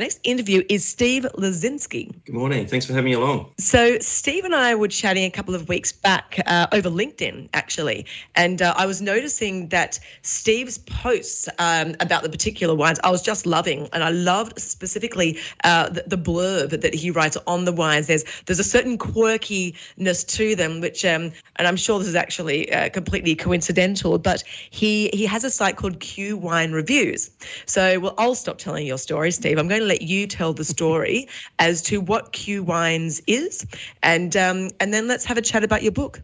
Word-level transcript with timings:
Next 0.00 0.20
interview 0.22 0.62
is 0.68 0.84
Steve 0.84 1.26
Leszczynski. 1.36 2.14
Good 2.24 2.34
morning. 2.36 2.68
Thanks 2.68 2.86
for 2.86 2.92
having 2.92 3.06
me 3.06 3.14
along. 3.14 3.50
So, 3.58 3.98
Steve 3.98 4.44
and 4.44 4.54
I 4.54 4.76
were 4.76 4.86
chatting 4.86 5.24
a 5.24 5.30
couple 5.30 5.56
of 5.56 5.68
weeks 5.68 5.90
back 5.90 6.38
uh, 6.46 6.68
over 6.70 6.88
LinkedIn, 6.88 7.48
actually, 7.52 8.06
and 8.36 8.62
uh, 8.62 8.74
I 8.76 8.86
was 8.86 9.02
noticing 9.02 9.70
that 9.70 9.98
Steve's 10.22 10.78
posts 10.78 11.48
um, 11.58 11.96
about 11.98 12.22
the 12.22 12.28
particular 12.28 12.76
wines 12.76 13.00
I 13.02 13.10
was 13.10 13.22
just 13.22 13.44
loving, 13.44 13.88
and 13.92 14.04
I 14.04 14.10
loved 14.10 14.60
specifically 14.60 15.36
uh, 15.64 15.88
the, 15.88 16.04
the, 16.06 16.16
blurb 16.16 16.80
that 16.80 16.94
he 16.94 17.10
writes 17.10 17.36
on 17.48 17.64
the 17.64 17.72
wines. 17.72 18.06
There's 18.06 18.24
there's 18.46 18.60
a 18.60 18.64
certain 18.64 18.98
quirkiness 18.98 20.24
to 20.28 20.54
them, 20.54 20.80
which, 20.80 21.04
um, 21.04 21.32
and 21.56 21.66
I'm 21.66 21.76
sure 21.76 21.98
this 21.98 22.06
is 22.06 22.14
actually 22.14 22.72
uh, 22.72 22.88
completely 22.90 23.34
coincidental, 23.34 24.16
but 24.18 24.44
he 24.70 25.10
he 25.12 25.26
has 25.26 25.42
a 25.42 25.50
site 25.50 25.74
called 25.74 25.98
Qwine 25.98 26.72
Reviews. 26.72 27.32
So, 27.66 27.98
well, 27.98 28.14
I'll 28.16 28.36
stop 28.36 28.58
telling 28.58 28.86
your 28.86 28.98
story, 28.98 29.32
Steve. 29.32 29.58
I'm 29.58 29.66
going 29.66 29.80
to 29.80 29.87
let 29.88 30.02
you 30.02 30.26
tell 30.26 30.52
the 30.52 30.64
story 30.64 31.28
as 31.58 31.82
to 31.82 32.00
what 32.00 32.32
Q 32.32 32.62
Wines 32.62 33.20
is, 33.26 33.66
and 34.02 34.36
um, 34.36 34.70
and 34.80 34.94
then 34.94 35.08
let's 35.08 35.24
have 35.24 35.38
a 35.38 35.42
chat 35.42 35.64
about 35.64 35.82
your 35.82 35.92
book. 35.92 36.22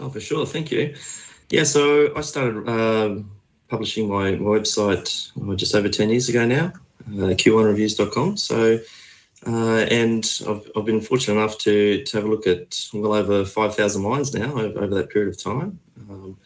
Oh, 0.00 0.08
for 0.08 0.20
sure. 0.20 0.46
Thank 0.46 0.70
you. 0.70 0.94
Yeah, 1.50 1.64
so 1.64 2.16
I 2.16 2.22
started 2.22 2.66
uh, 2.66 3.22
publishing 3.68 4.08
my, 4.08 4.32
my 4.32 4.58
website 4.58 5.30
just 5.56 5.74
over 5.74 5.88
10 5.88 6.10
years 6.10 6.28
ago 6.28 6.46
now, 6.46 6.72
uh, 7.08 7.34
qwinereviews.com. 7.36 8.36
So, 8.38 8.78
uh, 9.46 9.78
and 9.90 10.40
I've, 10.48 10.70
I've 10.76 10.84
been 10.84 11.00
fortunate 11.00 11.38
enough 11.38 11.58
to, 11.58 12.04
to 12.04 12.16
have 12.16 12.24
a 12.24 12.28
look 12.28 12.46
at 12.46 12.86
well 12.94 13.14
over 13.14 13.44
5,000 13.44 14.02
wines 14.02 14.34
now 14.34 14.52
over, 14.52 14.80
over 14.80 14.94
that 14.94 15.10
period 15.10 15.34
of 15.34 15.42
time. 15.42 15.78
Um, 16.08 16.38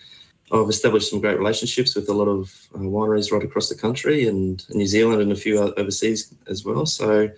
I've 0.53 0.69
established 0.69 1.11
some 1.11 1.21
great 1.21 1.39
relationships 1.39 1.95
with 1.97 2.09
a 2.09 2.13
lot 2.13 2.29
of 2.29 2.69
uh, 2.75 2.79
wineries 2.79 3.33
right 3.33 3.43
across 3.43 3.69
the 3.69 3.75
country 3.75 4.29
and 4.29 4.65
New 4.71 4.87
Zealand 4.87 5.21
and 5.23 5.33
a 5.33 5.37
few 5.37 5.59
overseas 5.59 6.35
as 6.47 6.65
well. 6.65 6.87
So, 6.87 7.29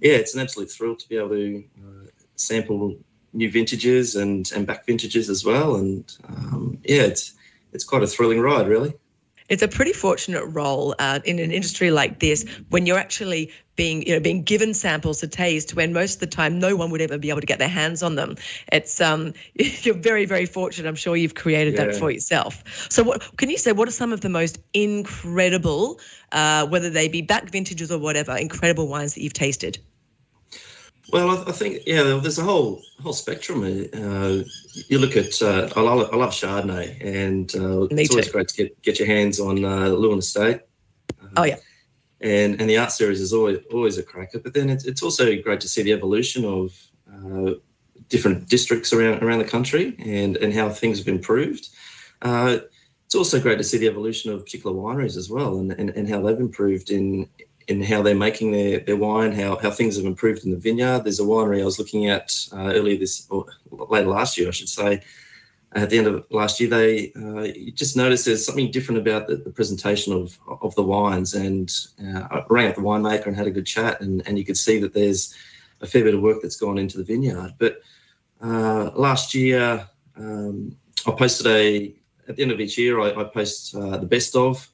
yeah, 0.00 0.12
it's 0.12 0.34
an 0.34 0.40
absolute 0.40 0.70
thrill 0.70 0.96
to 0.96 1.08
be 1.08 1.16
able 1.16 1.30
to 1.30 1.64
uh, 1.78 2.06
sample 2.36 2.96
new 3.32 3.50
vintages 3.50 4.14
and, 4.14 4.50
and 4.54 4.66
back 4.66 4.86
vintages 4.86 5.28
as 5.28 5.44
well. 5.44 5.76
And 5.76 6.16
um, 6.28 6.78
yeah, 6.84 7.02
it's 7.02 7.34
it's 7.72 7.84
quite 7.84 8.04
a 8.04 8.06
thrilling 8.06 8.40
ride, 8.40 8.68
really 8.68 8.94
it's 9.48 9.62
a 9.62 9.68
pretty 9.68 9.92
fortunate 9.92 10.44
role 10.46 10.94
uh, 10.98 11.20
in 11.24 11.38
an 11.38 11.50
industry 11.50 11.90
like 11.90 12.20
this 12.20 12.44
when 12.70 12.86
you're 12.86 12.98
actually 12.98 13.52
being 13.76 14.06
you 14.06 14.14
know 14.14 14.20
being 14.20 14.42
given 14.42 14.72
samples 14.72 15.20
to 15.20 15.28
taste 15.28 15.74
when 15.74 15.92
most 15.92 16.14
of 16.14 16.20
the 16.20 16.26
time 16.26 16.58
no 16.58 16.76
one 16.76 16.90
would 16.90 17.00
ever 17.00 17.18
be 17.18 17.30
able 17.30 17.40
to 17.40 17.46
get 17.46 17.58
their 17.58 17.68
hands 17.68 18.02
on 18.02 18.14
them. 18.14 18.36
It's 18.72 19.00
um 19.00 19.32
you're 19.54 19.94
very 19.94 20.24
very 20.24 20.46
fortunate. 20.46 20.88
I'm 20.88 20.94
sure 20.94 21.16
you've 21.16 21.34
created 21.34 21.74
yeah. 21.74 21.86
that 21.86 21.96
for 21.96 22.10
yourself. 22.10 22.62
So 22.90 23.02
what 23.02 23.36
can 23.36 23.50
you 23.50 23.58
say 23.58 23.72
what 23.72 23.88
are 23.88 23.92
some 23.92 24.12
of 24.12 24.20
the 24.20 24.28
most 24.28 24.58
incredible 24.72 26.00
uh, 26.32 26.66
whether 26.66 26.90
they 26.90 27.08
be 27.08 27.22
back 27.22 27.50
vintages 27.50 27.92
or 27.92 27.98
whatever 27.98 28.36
incredible 28.36 28.88
wines 28.88 29.14
that 29.14 29.22
you've 29.22 29.32
tasted 29.32 29.78
well, 31.14 31.30
I, 31.30 31.50
I, 31.50 31.52
think 31.52 31.82
yeah, 31.86 32.02
there's 32.20 32.38
a 32.38 32.42
whole 32.42 32.82
whole 33.00 33.12
spectrum. 33.12 33.62
Uh, 33.62 34.42
you 34.88 34.98
look 34.98 35.16
at 35.16 35.40
uh, 35.40 35.70
I, 35.76 35.80
love, 35.80 36.12
I 36.12 36.16
love 36.16 36.30
Chardonnay, 36.30 37.00
and 37.04 37.54
uh, 37.54 37.86
it's 37.92 38.10
always 38.10 38.32
great 38.32 38.48
to 38.48 38.56
get, 38.56 38.82
get 38.82 38.98
your 38.98 39.06
hands 39.06 39.38
on 39.38 39.64
uh, 39.64 39.90
Leeuwin 39.90 40.18
Estate. 40.18 40.62
oh 41.36 41.44
yeah, 41.44 41.58
and 42.20 42.60
and 42.60 42.68
the 42.68 42.76
art 42.78 42.90
series 42.90 43.20
is 43.20 43.32
always 43.32 43.58
always 43.72 43.96
a 43.96 44.02
cracker. 44.02 44.40
But 44.40 44.54
then 44.54 44.68
it's, 44.68 44.86
it's 44.86 45.04
also 45.04 45.40
great 45.40 45.60
to 45.60 45.68
see 45.68 45.84
the 45.84 45.92
evolution 45.92 46.44
of 46.44 46.72
uh, 47.08 47.52
different 48.08 48.48
districts 48.48 48.92
around 48.92 49.22
around 49.22 49.38
the 49.38 49.44
country 49.44 49.94
and 50.04 50.36
and 50.38 50.52
how 50.52 50.68
things 50.68 50.98
have 50.98 51.06
improved. 51.06 51.68
Uh, 52.22 52.58
it's 53.06 53.14
also 53.14 53.40
great 53.40 53.58
to 53.58 53.64
see 53.64 53.78
the 53.78 53.86
evolution 53.86 54.32
of 54.32 54.44
particular 54.44 54.74
wineries 54.74 55.16
as 55.16 55.30
well, 55.30 55.58
and, 55.58 55.70
and, 55.74 55.90
and 55.90 56.08
how 56.08 56.20
they've 56.20 56.40
improved 56.40 56.90
in 56.90 57.28
in 57.68 57.82
how 57.82 58.02
they're 58.02 58.14
making 58.14 58.52
their, 58.52 58.80
their 58.80 58.96
wine, 58.96 59.32
how, 59.32 59.56
how 59.56 59.70
things 59.70 59.96
have 59.96 60.06
improved 60.06 60.44
in 60.44 60.50
the 60.50 60.56
vineyard. 60.56 61.00
There's 61.00 61.20
a 61.20 61.24
winery 61.24 61.60
I 61.60 61.64
was 61.64 61.78
looking 61.78 62.08
at 62.08 62.34
uh, 62.52 62.72
earlier 62.74 62.98
this, 62.98 63.26
or 63.30 63.46
later 63.70 64.08
last 64.08 64.36
year, 64.36 64.48
I 64.48 64.52
should 64.52 64.68
say. 64.68 65.00
At 65.72 65.90
the 65.90 65.98
end 65.98 66.06
of 66.06 66.24
last 66.30 66.60
year, 66.60 66.70
they 66.70 67.12
uh, 67.16 67.70
just 67.74 67.96
noticed 67.96 68.26
there's 68.26 68.46
something 68.46 68.70
different 68.70 69.00
about 69.00 69.26
the, 69.26 69.36
the 69.36 69.50
presentation 69.50 70.12
of 70.12 70.38
of 70.62 70.72
the 70.76 70.84
wines. 70.84 71.34
And 71.34 71.68
uh, 72.00 72.28
I 72.30 72.44
rang 72.48 72.68
up 72.68 72.76
the 72.76 72.80
winemaker 72.80 73.26
and 73.26 73.36
had 73.36 73.48
a 73.48 73.50
good 73.50 73.66
chat, 73.66 74.00
and, 74.00 74.22
and 74.28 74.38
you 74.38 74.44
could 74.44 74.56
see 74.56 74.78
that 74.78 74.94
there's 74.94 75.34
a 75.80 75.86
fair 75.86 76.04
bit 76.04 76.14
of 76.14 76.20
work 76.20 76.42
that's 76.42 76.54
gone 76.56 76.78
into 76.78 76.96
the 76.96 77.02
vineyard. 77.02 77.54
But 77.58 77.80
uh, 78.40 78.92
last 78.94 79.34
year, 79.34 79.84
um, 80.16 80.76
I 81.08 81.10
posted 81.10 81.48
a 81.48 81.92
at 82.28 82.36
the 82.36 82.42
end 82.42 82.52
of 82.52 82.60
each 82.60 82.78
year, 82.78 83.00
I, 83.00 83.10
I 83.10 83.24
post 83.24 83.74
uh, 83.74 83.96
the 83.96 84.06
best 84.06 84.36
of 84.36 84.68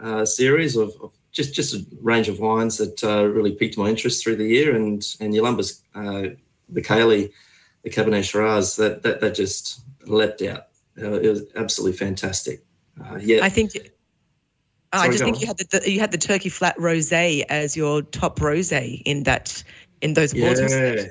uh, 0.00 0.24
series 0.24 0.76
of, 0.76 0.94
of 1.02 1.12
just 1.32 1.54
just 1.54 1.74
a 1.74 1.84
range 2.00 2.28
of 2.28 2.40
wines 2.40 2.76
that 2.78 3.02
uh, 3.04 3.24
really 3.24 3.52
piqued 3.52 3.78
my 3.78 3.88
interest 3.88 4.22
through 4.22 4.36
the 4.36 4.46
year, 4.46 4.74
and 4.74 5.04
and 5.20 5.32
Yalumba's 5.34 5.82
uh, 5.94 6.34
the 6.68 6.82
Caley, 6.82 7.32
the 7.82 7.90
Cabernet 7.90 8.24
Shiraz, 8.24 8.76
that 8.76 9.02
that 9.02 9.20
that 9.20 9.34
just 9.34 9.82
leapt 10.06 10.42
out. 10.42 10.66
Uh, 11.00 11.12
it 11.12 11.28
was 11.28 11.42
absolutely 11.56 11.96
fantastic. 11.96 12.64
Uh, 13.02 13.18
yeah, 13.20 13.40
I 13.42 13.48
think. 13.48 13.72
Oh, 14.92 14.98
Sorry, 14.98 15.08
I 15.08 15.12
just 15.12 15.22
think 15.22 15.36
on. 15.36 15.40
you 15.40 15.46
had 15.46 15.56
the, 15.56 15.78
the, 15.78 15.90
you 15.90 16.00
had 16.00 16.10
the 16.10 16.18
Turkey 16.18 16.48
Flat 16.48 16.76
Rosé 16.76 17.44
as 17.48 17.76
your 17.76 18.02
top 18.02 18.40
rosé 18.40 19.02
in 19.04 19.22
that 19.22 19.62
in 20.00 20.14
those 20.14 20.34
yeah. 20.34 21.04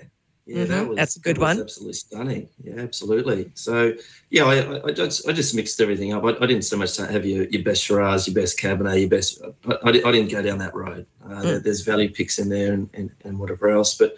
Waters. 0.50 0.70
Yeah, 0.70 0.76
mm-hmm. 0.76 0.84
that 0.84 0.90
was, 0.90 0.98
that's 0.98 1.16
a 1.16 1.20
good 1.20 1.36
that 1.38 1.42
one. 1.42 1.60
absolutely 1.60 1.94
stunning. 1.94 2.50
Yeah, 2.64 2.80
absolutely. 2.80 3.52
So, 3.56 3.94
yeah, 4.30 4.44
I, 4.46 4.88
I, 4.88 4.92
just 4.92 5.28
I 5.28 5.32
just 5.32 5.56
mixed 5.56 5.80
everything 5.82 6.14
up. 6.14 6.24
I, 6.24 6.30
I, 6.42 6.48
didn't 6.48 6.64
so 6.64 6.78
much 6.78 6.98
have 6.98 7.26
your, 7.26 7.46
your 7.46 7.64
best 7.64 7.84
Shiraz, 7.84 8.28
your 8.28 8.36
best 8.36 8.60
Cabernet, 8.60 9.00
your 9.00 9.10
best. 9.10 9.42
I, 9.68 9.90
I, 9.90 9.92
didn't 10.12 10.32
go 10.32 10.42
down 10.42 10.58
that 10.60 10.76
road. 10.76 11.06
Uh, 11.24 11.42
mm. 11.42 11.64
There's 11.64 11.82
value 11.82 12.10
picks 12.10 12.40
in 12.40 12.50
there 12.50 12.74
and, 12.74 12.90
and, 12.94 13.12
and 13.24 13.40
whatever 13.40 13.70
else. 13.70 13.98
But 13.98 14.16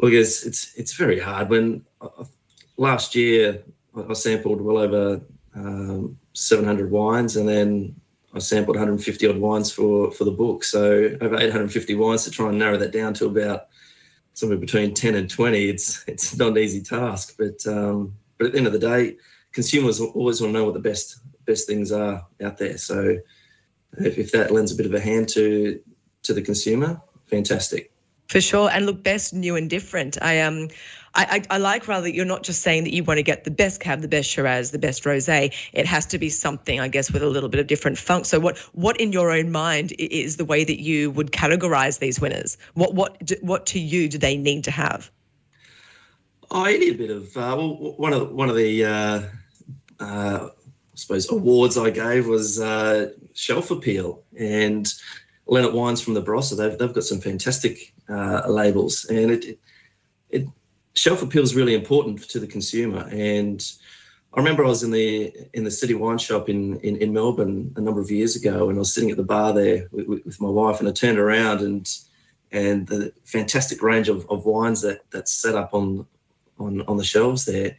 look, 0.00 0.12
it's 0.12 0.44
it's 0.44 0.74
it's 0.76 0.94
very 0.94 1.18
hard. 1.18 1.48
When 1.50 1.84
uh, 2.00 2.24
last 2.76 3.14
year 3.14 3.62
I 4.08 4.12
sampled 4.12 4.60
well 4.60 4.78
over 4.78 5.20
um, 5.54 6.18
700 6.34 6.90
wines, 6.90 7.36
and 7.36 7.48
then 7.48 7.94
I 8.34 8.38
sampled 8.38 8.76
150 8.76 9.26
odd 9.26 9.38
wines 9.38 9.72
for 9.72 10.10
for 10.12 10.24
the 10.24 10.30
book. 10.30 10.64
So 10.64 11.16
over 11.20 11.36
850 11.36 11.94
wines 11.94 12.24
to 12.24 12.30
try 12.30 12.48
and 12.48 12.58
narrow 12.58 12.76
that 12.76 12.92
down 12.92 13.14
to 13.14 13.26
about 13.26 13.67
somewhere 14.38 14.58
between 14.58 14.94
10 14.94 15.16
and 15.16 15.28
20, 15.28 15.68
it's 15.68 16.04
it's 16.06 16.36
not 16.36 16.52
an 16.52 16.58
easy 16.58 16.80
task. 16.80 17.34
But 17.36 17.66
um, 17.66 18.14
but 18.38 18.46
at 18.46 18.52
the 18.52 18.58
end 18.58 18.68
of 18.68 18.72
the 18.72 18.78
day, 18.78 19.16
consumers 19.52 20.00
always 20.00 20.40
want 20.40 20.54
to 20.54 20.58
know 20.58 20.64
what 20.64 20.74
the 20.74 20.80
best 20.80 21.20
best 21.44 21.66
things 21.66 21.90
are 21.90 22.24
out 22.42 22.56
there. 22.56 22.78
So 22.78 23.18
if, 23.98 24.16
if 24.16 24.30
that 24.32 24.52
lends 24.52 24.70
a 24.70 24.76
bit 24.76 24.86
of 24.86 24.94
a 24.94 25.00
hand 25.00 25.28
to 25.30 25.80
to 26.22 26.34
the 26.34 26.42
consumer, 26.42 27.00
fantastic. 27.26 27.92
For 28.28 28.42
sure, 28.42 28.68
and 28.70 28.84
look, 28.84 29.02
best, 29.02 29.32
new, 29.32 29.56
and 29.56 29.70
different. 29.70 30.18
I 30.20 30.40
um, 30.40 30.68
I, 31.14 31.42
I, 31.50 31.54
I 31.54 31.58
like 31.58 31.88
rather 31.88 32.02
that 32.02 32.14
you're 32.14 32.26
not 32.26 32.42
just 32.42 32.60
saying 32.60 32.84
that 32.84 32.92
you 32.92 33.02
want 33.02 33.16
to 33.16 33.22
get 33.22 33.44
the 33.44 33.50
best 33.50 33.80
cab, 33.80 34.02
the 34.02 34.08
best 34.08 34.28
Shiraz, 34.28 34.70
the 34.70 34.78
best 34.78 35.04
rosé. 35.04 35.52
It 35.72 35.86
has 35.86 36.04
to 36.06 36.18
be 36.18 36.28
something, 36.28 36.78
I 36.78 36.88
guess, 36.88 37.10
with 37.10 37.22
a 37.22 37.26
little 37.26 37.48
bit 37.48 37.58
of 37.58 37.66
different 37.66 37.96
funk. 37.96 38.26
So, 38.26 38.38
what 38.38 38.58
what 38.74 39.00
in 39.00 39.12
your 39.12 39.30
own 39.30 39.50
mind 39.50 39.94
is 39.98 40.36
the 40.36 40.44
way 40.44 40.62
that 40.64 40.80
you 40.80 41.10
would 41.12 41.32
categorize 41.32 42.00
these 42.00 42.20
winners? 42.20 42.58
What 42.74 42.94
what 42.94 43.32
what 43.40 43.64
to 43.66 43.80
you 43.80 44.08
do 44.08 44.18
they 44.18 44.36
need 44.36 44.62
to 44.64 44.70
have? 44.70 45.10
Oh, 46.50 46.64
I 46.64 46.76
need 46.76 46.94
a 46.94 46.98
bit 46.98 47.10
of 47.10 47.36
uh, 47.36 47.54
well, 47.56 47.94
one 47.96 48.12
of 48.12 48.30
one 48.32 48.50
of 48.50 48.56
the 48.56 48.84
uh, 48.84 49.22
uh, 50.00 50.48
I 50.48 50.96
suppose 50.96 51.30
awards 51.30 51.78
I 51.78 51.90
gave 51.90 52.26
was 52.26 52.60
uh, 52.60 53.10
shelf 53.32 53.70
appeal 53.70 54.22
and 54.38 54.86
Leonard 55.48 55.72
Wines 55.72 56.00
from 56.00 56.14
the 56.14 56.22
Barossa. 56.22 56.56
They've 56.56 56.78
they've 56.78 56.92
got 56.92 57.04
some 57.04 57.20
fantastic 57.20 57.92
uh, 58.08 58.42
labels, 58.48 59.06
and 59.06 59.30
it, 59.30 59.58
it 60.30 60.46
shelf 60.94 61.22
appeal 61.22 61.42
is 61.42 61.56
really 61.56 61.74
important 61.74 62.20
to 62.28 62.38
the 62.38 62.46
consumer. 62.46 63.08
And 63.10 63.64
I 64.34 64.38
remember 64.38 64.64
I 64.64 64.68
was 64.68 64.82
in 64.82 64.90
the 64.90 65.32
in 65.54 65.64
the 65.64 65.70
city 65.70 65.94
wine 65.94 66.18
shop 66.18 66.48
in, 66.48 66.78
in, 66.80 66.96
in 66.96 67.12
Melbourne 67.12 67.72
a 67.76 67.80
number 67.80 68.00
of 68.00 68.10
years 68.10 68.36
ago, 68.36 68.68
and 68.68 68.78
I 68.78 68.80
was 68.80 68.92
sitting 68.92 69.10
at 69.10 69.16
the 69.16 69.22
bar 69.22 69.52
there 69.52 69.88
with, 69.90 70.06
with 70.24 70.40
my 70.40 70.50
wife, 70.50 70.80
and 70.80 70.88
I 70.88 70.92
turned 70.92 71.18
around 71.18 71.60
and 71.60 71.88
and 72.52 72.86
the 72.86 73.12
fantastic 73.24 73.82
range 73.82 74.08
of, 74.08 74.26
of 74.30 74.46
wines 74.46 74.80
that 74.82 75.00
that's 75.10 75.32
set 75.32 75.54
up 75.54 75.72
on 75.72 76.06
on 76.58 76.82
on 76.82 76.98
the 76.98 77.04
shelves 77.04 77.46
there. 77.46 77.76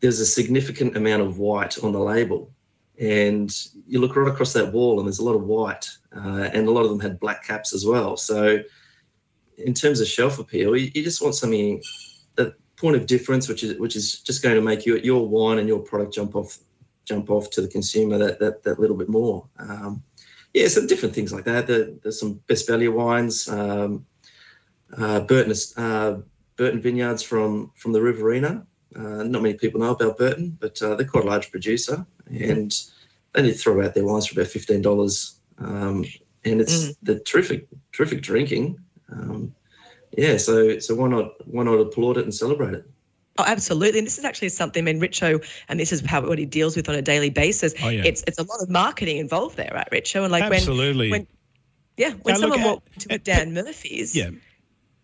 There's 0.00 0.20
a 0.20 0.26
significant 0.26 0.96
amount 0.96 1.22
of 1.22 1.38
white 1.38 1.82
on 1.82 1.92
the 1.92 2.00
label, 2.00 2.52
and 3.00 3.54
you 3.86 4.00
look 4.00 4.16
right 4.16 4.28
across 4.28 4.52
that 4.54 4.72
wall, 4.72 4.98
and 4.98 5.06
there's 5.06 5.20
a 5.20 5.24
lot 5.24 5.34
of 5.34 5.44
white, 5.44 5.88
uh, 6.16 6.50
and 6.52 6.66
a 6.66 6.70
lot 6.70 6.82
of 6.82 6.90
them 6.90 7.00
had 7.00 7.20
black 7.20 7.46
caps 7.46 7.72
as 7.72 7.86
well. 7.86 8.16
So, 8.16 8.62
in 9.56 9.74
terms 9.74 10.00
of 10.00 10.08
shelf 10.08 10.38
appeal, 10.38 10.76
you, 10.76 10.90
you 10.94 11.04
just 11.04 11.22
want 11.22 11.34
something 11.34 11.82
that 12.34 12.54
point 12.76 12.96
of 12.96 13.06
difference, 13.06 13.48
which 13.48 13.62
is 13.62 13.78
which 13.78 13.96
is 13.96 14.20
just 14.20 14.42
going 14.42 14.56
to 14.56 14.62
make 14.62 14.84
you, 14.84 14.96
your 14.98 15.26
wine 15.26 15.58
and 15.58 15.68
your 15.68 15.78
product 15.78 16.12
jump 16.12 16.34
off 16.34 16.58
jump 17.04 17.30
off 17.30 17.50
to 17.50 17.60
the 17.60 17.68
consumer 17.68 18.18
that 18.18 18.40
that, 18.40 18.62
that 18.64 18.80
little 18.80 18.96
bit 18.96 19.08
more. 19.08 19.46
Um, 19.58 20.02
yeah, 20.54 20.66
some 20.68 20.86
different 20.86 21.14
things 21.14 21.32
like 21.32 21.44
that. 21.44 21.66
There, 21.66 21.90
there's 22.02 22.18
some 22.18 22.34
best 22.46 22.66
value 22.66 22.92
wines. 22.92 23.48
Um, 23.48 24.06
uh, 24.96 25.20
Berton 25.20 25.52
uh, 25.76 26.18
Berton 26.56 26.80
Vineyards 26.80 27.22
from 27.22 27.70
from 27.76 27.92
the 27.92 28.00
Riverina. 28.00 28.66
Uh, 28.96 29.22
not 29.22 29.42
many 29.42 29.54
people 29.54 29.80
know 29.80 29.90
about 29.90 30.18
Berton, 30.18 30.56
but 30.60 30.80
uh, 30.82 30.94
they're 30.94 31.06
quite 31.06 31.24
a 31.24 31.26
large 31.26 31.50
producer, 31.50 32.06
and 32.26 32.74
they 33.34 33.42
need 33.42 33.52
to 33.52 33.58
throw 33.58 33.84
out 33.84 33.94
their 33.94 34.06
wines 34.06 34.26
for 34.26 34.40
about 34.40 34.50
fifteen 34.50 34.82
dollars. 34.82 35.40
Um, 35.58 36.04
and 36.44 36.60
it's 36.60 36.86
mm. 36.86 36.96
the 37.02 37.20
terrific, 37.20 37.66
terrific 37.92 38.22
drinking. 38.22 38.78
Um, 39.12 39.54
yeah, 40.16 40.36
so 40.36 40.78
so 40.78 40.94
why 40.94 41.08
not 41.08 41.34
why 41.46 41.64
not 41.64 41.74
applaud 41.74 42.16
it 42.16 42.24
and 42.24 42.34
celebrate 42.34 42.74
it? 42.74 42.84
Oh, 43.36 43.44
absolutely. 43.46 43.98
And 43.98 44.06
this 44.06 44.18
is 44.18 44.24
actually 44.24 44.48
something, 44.48 44.82
I 44.82 44.92
mean, 44.92 45.00
Richo, 45.00 45.44
and 45.68 45.78
this 45.78 45.92
is 45.92 46.00
how 46.04 46.26
what 46.26 46.38
he 46.38 46.46
deals 46.46 46.74
with 46.74 46.88
on 46.88 46.96
a 46.96 47.02
daily 47.02 47.30
basis. 47.30 47.72
Oh, 47.82 47.88
yeah. 47.88 48.02
It's 48.04 48.24
it's 48.26 48.38
a 48.38 48.42
lot 48.42 48.60
of 48.60 48.68
marketing 48.68 49.18
involved 49.18 49.56
there, 49.56 49.70
right, 49.72 49.88
Richo? 49.92 50.22
And 50.22 50.32
like 50.32 50.42
absolutely. 50.42 51.10
when, 51.10 51.20
when 51.20 51.26
yeah, 51.96 52.12
when 52.22 52.34
now 52.34 52.40
someone 52.40 52.62
walked 52.62 52.88
into 52.94 53.14
a 53.14 53.18
Dan 53.18 53.52
Murphy's, 53.52 54.16
yeah. 54.16 54.30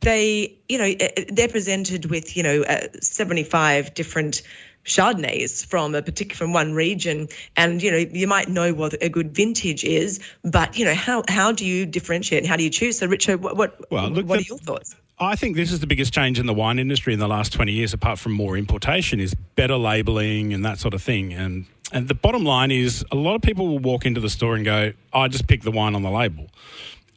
They, 0.04 0.56
you 0.68 0.78
know, 0.78 0.94
they're 1.28 1.48
presented 1.48 2.06
with, 2.06 2.36
you 2.36 2.42
know, 2.42 2.62
uh, 2.62 2.86
75 3.00 3.94
different 3.94 4.42
Chardonnays 4.84 5.64
from 5.64 5.94
a 5.94 6.02
particular 6.02 6.36
from 6.36 6.52
one 6.52 6.74
region, 6.74 7.28
and 7.56 7.82
you 7.82 7.90
know 7.90 7.96
you 7.96 8.26
might 8.26 8.48
know 8.48 8.74
what 8.74 8.94
a 9.02 9.08
good 9.08 9.34
vintage 9.34 9.82
is, 9.82 10.20
but 10.42 10.76
you 10.76 10.84
know 10.84 10.94
how 10.94 11.22
how 11.28 11.52
do 11.52 11.64
you 11.64 11.86
differentiate 11.86 12.42
and 12.42 12.48
how 12.48 12.56
do 12.56 12.62
you 12.62 12.70
choose? 12.70 12.98
So, 12.98 13.06
Richard, 13.06 13.42
what 13.42 13.56
what, 13.56 13.90
well, 13.90 14.10
look, 14.10 14.26
what 14.26 14.40
are 14.40 14.42
your 14.42 14.58
thoughts? 14.58 14.94
I 15.18 15.36
think 15.36 15.56
this 15.56 15.72
is 15.72 15.80
the 15.80 15.86
biggest 15.86 16.12
change 16.12 16.38
in 16.38 16.46
the 16.46 16.52
wine 16.52 16.78
industry 16.78 17.12
in 17.12 17.20
the 17.20 17.28
last 17.28 17.52
20 17.52 17.70
years, 17.72 17.94
apart 17.94 18.18
from 18.18 18.32
more 18.32 18.56
importation, 18.56 19.20
is 19.20 19.32
better 19.54 19.76
labelling 19.76 20.52
and 20.52 20.64
that 20.64 20.78
sort 20.80 20.92
of 20.92 21.02
thing. 21.02 21.32
And 21.32 21.66
and 21.92 22.08
the 22.08 22.14
bottom 22.14 22.44
line 22.44 22.70
is 22.70 23.04
a 23.10 23.16
lot 23.16 23.36
of 23.36 23.42
people 23.42 23.68
will 23.68 23.78
walk 23.78 24.04
into 24.04 24.20
the 24.20 24.30
store 24.30 24.56
and 24.56 24.64
go, 24.64 24.92
I 25.12 25.28
just 25.28 25.46
pick 25.46 25.62
the 25.62 25.70
wine 25.70 25.94
on 25.94 26.02
the 26.02 26.10
label. 26.10 26.48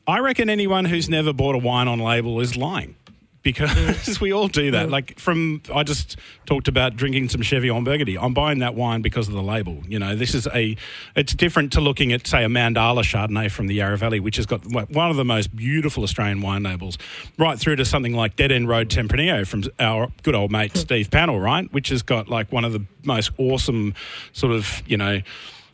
I 0.07 0.19
reckon 0.19 0.50
anyone 0.50 0.86
who's 0.86 1.09
never 1.09 1.33
bought 1.33 1.56
a 1.56 1.57
wine 1.57 1.89
on 1.89 2.00
label 2.00 2.39
is 2.39 2.56
lying 2.56 2.95
because 3.44 4.19
we 4.21 4.33
all 4.33 4.48
do 4.48 4.71
that. 4.71 4.89
Like 4.89 5.19
from 5.19 5.62
I 5.74 5.83
just 5.83 6.18
talked 6.45 6.68
about 6.68 6.95
drinking 6.95 7.30
some 7.30 7.42
Cheviot 7.42 7.83
Burgundy. 7.83 8.18
I'm 8.18 8.33
buying 8.33 8.59
that 8.59 8.75
wine 8.75 9.01
because 9.01 9.27
of 9.27 9.33
the 9.33 9.42
label. 9.42 9.81
You 9.88 10.00
know, 10.00 10.15
this 10.15 10.33
is 10.33 10.48
a 10.48 10.75
it's 11.15 11.33
different 11.33 11.74
to 11.74 11.81
looking 11.81 12.12
at 12.12 12.27
say 12.27 12.44
a 12.44 12.48
Mandala 12.48 13.04
Chardonnay 13.04 13.51
from 13.51 13.68
the 13.68 13.75
Yarra 13.75 13.98
Valley, 13.98 14.19
which 14.19 14.38
has 14.38 14.45
got 14.45 14.65
one 14.65 15.09
of 15.09 15.15
the 15.15 15.25
most 15.25 15.56
beautiful 15.56 16.04
Australian 16.04 16.42
wine 16.42 16.63
labels, 16.63 16.98
right 17.38 17.59
through 17.59 17.77
to 17.77 17.86
something 17.86 18.13
like 18.13 18.36
Dead 18.36 18.51
End 18.51 18.68
Road 18.68 18.89
Tempranillo 18.89 19.45
from 19.45 19.63
our 19.80 20.07
good 20.24 20.36
old 20.36 20.51
mate 20.51 20.71
hmm. 20.74 20.80
Steve 20.80 21.09
Pannell, 21.09 21.42
right, 21.42 21.71
which 21.74 21.89
has 21.89 22.01
got 22.01 22.27
like 22.27 22.51
one 22.51 22.65
of 22.65 22.74
the 22.74 22.86
most 23.04 23.31
awesome 23.38 23.94
sort 24.33 24.54
of 24.54 24.81
you 24.88 24.98
know 24.98 25.21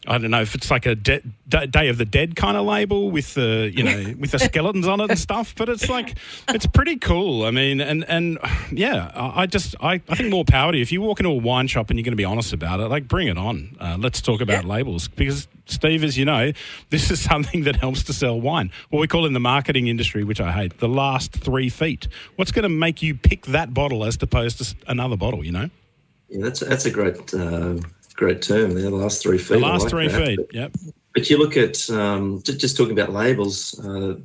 I 0.05 0.17
don't 0.17 0.31
know 0.31 0.41
if 0.41 0.53
it's 0.53 0.69
like 0.69 0.85
a 0.85 0.95
de- 0.95 1.21
Day 1.47 1.87
of 1.87 1.97
the 1.97 2.05
Dead 2.05 2.35
kind 2.35 2.57
of 2.57 2.65
label 2.65 3.09
with 3.09 3.33
the 3.35 3.71
you 3.73 3.83
know 3.83 4.15
with 4.19 4.31
the 4.31 4.39
skeletons 4.39 4.87
on 4.87 4.99
it 4.99 5.09
and 5.09 5.19
stuff, 5.19 5.55
but 5.55 5.69
it's 5.69 5.87
like 5.89 6.15
it's 6.49 6.65
pretty 6.65 6.97
cool. 6.97 7.45
I 7.45 7.51
mean, 7.51 7.79
and 7.79 8.03
and 8.09 8.37
yeah, 8.71 9.11
I 9.15 9.45
just 9.45 9.75
I, 9.79 10.01
I 10.09 10.15
think 10.15 10.29
more 10.29 10.43
power 10.43 10.71
to 10.71 10.77
you. 10.77 10.81
If 10.81 10.91
you 10.91 11.01
walk 11.01 11.19
into 11.19 11.29
a 11.29 11.35
wine 11.35 11.67
shop 11.67 11.89
and 11.89 11.97
you're 11.97 12.03
going 12.03 12.11
to 12.11 12.17
be 12.17 12.25
honest 12.25 12.51
about 12.51 12.81
it, 12.81 12.87
like 12.87 13.07
bring 13.07 13.27
it 13.27 13.37
on. 13.37 13.77
Uh, 13.79 13.97
let's 13.99 14.19
talk 14.19 14.41
about 14.41 14.65
yeah. 14.65 14.69
labels 14.69 15.07
because 15.07 15.47
Steve, 15.67 16.03
as 16.03 16.17
you 16.17 16.25
know, 16.25 16.51
this 16.89 17.09
is 17.09 17.21
something 17.29 17.63
that 17.63 17.77
helps 17.77 18.03
to 18.03 18.13
sell 18.13 18.39
wine. 18.39 18.71
What 18.89 18.99
we 18.99 19.07
call 19.07 19.25
in 19.25 19.33
the 19.33 19.39
marketing 19.39 19.87
industry, 19.87 20.25
which 20.25 20.41
I 20.41 20.51
hate, 20.51 20.79
the 20.79 20.89
last 20.89 21.31
three 21.31 21.69
feet. 21.69 22.09
What's 22.35 22.51
going 22.51 22.63
to 22.63 22.69
make 22.69 23.01
you 23.01 23.15
pick 23.15 23.45
that 23.47 23.73
bottle 23.73 24.03
as 24.03 24.21
opposed 24.21 24.57
to 24.57 24.75
another 24.87 25.15
bottle? 25.15 25.45
You 25.45 25.51
know. 25.53 25.69
Yeah, 26.27 26.43
that's 26.43 26.59
that's 26.59 26.85
a 26.85 26.91
great. 26.91 27.33
Uh 27.33 27.77
great 28.13 28.41
term 28.41 28.73
there, 28.73 28.83
the 28.83 28.91
last 28.91 29.21
three 29.21 29.37
feet. 29.37 29.55
The 29.55 29.59
last 29.59 29.81
like 29.81 29.89
three 29.89 30.07
that. 30.07 30.25
feet, 30.25 30.37
but, 30.37 30.53
yep. 30.53 30.75
But 31.13 31.29
you 31.29 31.37
look 31.37 31.57
at, 31.57 31.89
um, 31.89 32.41
just, 32.43 32.59
just, 32.59 32.77
talking 32.77 32.97
about 32.97 33.13
labels, 33.13 33.79
uh, 33.79 34.15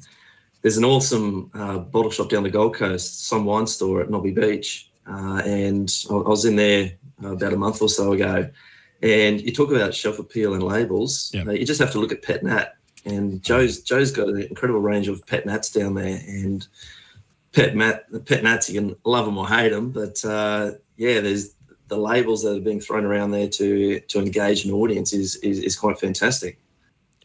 there's 0.62 0.76
an 0.76 0.84
awesome 0.84 1.50
uh, 1.54 1.78
bottle 1.78 2.10
shop 2.10 2.30
down 2.30 2.42
the 2.42 2.50
Gold 2.50 2.74
Coast, 2.74 3.26
some 3.26 3.44
wine 3.44 3.66
store 3.66 4.00
at 4.00 4.10
Nobby 4.10 4.30
Beach. 4.30 4.90
Uh, 5.06 5.42
and 5.44 5.92
I, 6.10 6.14
I, 6.14 6.28
was 6.28 6.44
in 6.44 6.56
there 6.56 6.92
about 7.22 7.52
a 7.52 7.56
month 7.56 7.80
or 7.82 7.88
so 7.88 8.12
ago. 8.12 8.48
And 9.02 9.40
you 9.40 9.52
talk 9.52 9.70
about 9.70 9.94
shelf 9.94 10.18
appeal 10.18 10.54
and 10.54 10.62
labels, 10.62 11.30
yep. 11.32 11.46
Uh, 11.46 11.52
you 11.52 11.64
just 11.64 11.80
have 11.80 11.92
to 11.92 12.00
look 12.00 12.12
at 12.12 12.22
Pet 12.22 12.42
Nat. 12.42 12.74
And 13.04 13.42
Joe's 13.42 13.80
Joe's 13.82 14.10
got 14.10 14.28
an 14.28 14.42
incredible 14.42 14.80
range 14.80 15.08
of 15.08 15.24
Pet 15.26 15.46
Nats 15.46 15.70
down 15.70 15.94
there. 15.94 16.20
And 16.26 16.66
Pet 17.52 17.76
Nat, 17.76 18.04
Pet 18.26 18.42
Nats, 18.42 18.68
you 18.68 18.80
can 18.80 18.96
love 19.04 19.24
them 19.24 19.38
or 19.38 19.48
hate 19.48 19.70
them. 19.70 19.90
But 19.90 20.22
uh, 20.24 20.72
yeah, 20.96 21.20
there's 21.20 21.54
the 21.88 21.96
labels 21.96 22.42
that 22.42 22.56
are 22.56 22.60
being 22.60 22.80
thrown 22.80 23.04
around 23.04 23.30
there 23.30 23.48
to 23.48 24.00
to 24.00 24.18
engage 24.18 24.64
an 24.64 24.72
audience 24.72 25.12
is 25.12 25.36
is, 25.36 25.58
is 25.58 25.76
quite 25.76 25.98
fantastic. 25.98 26.58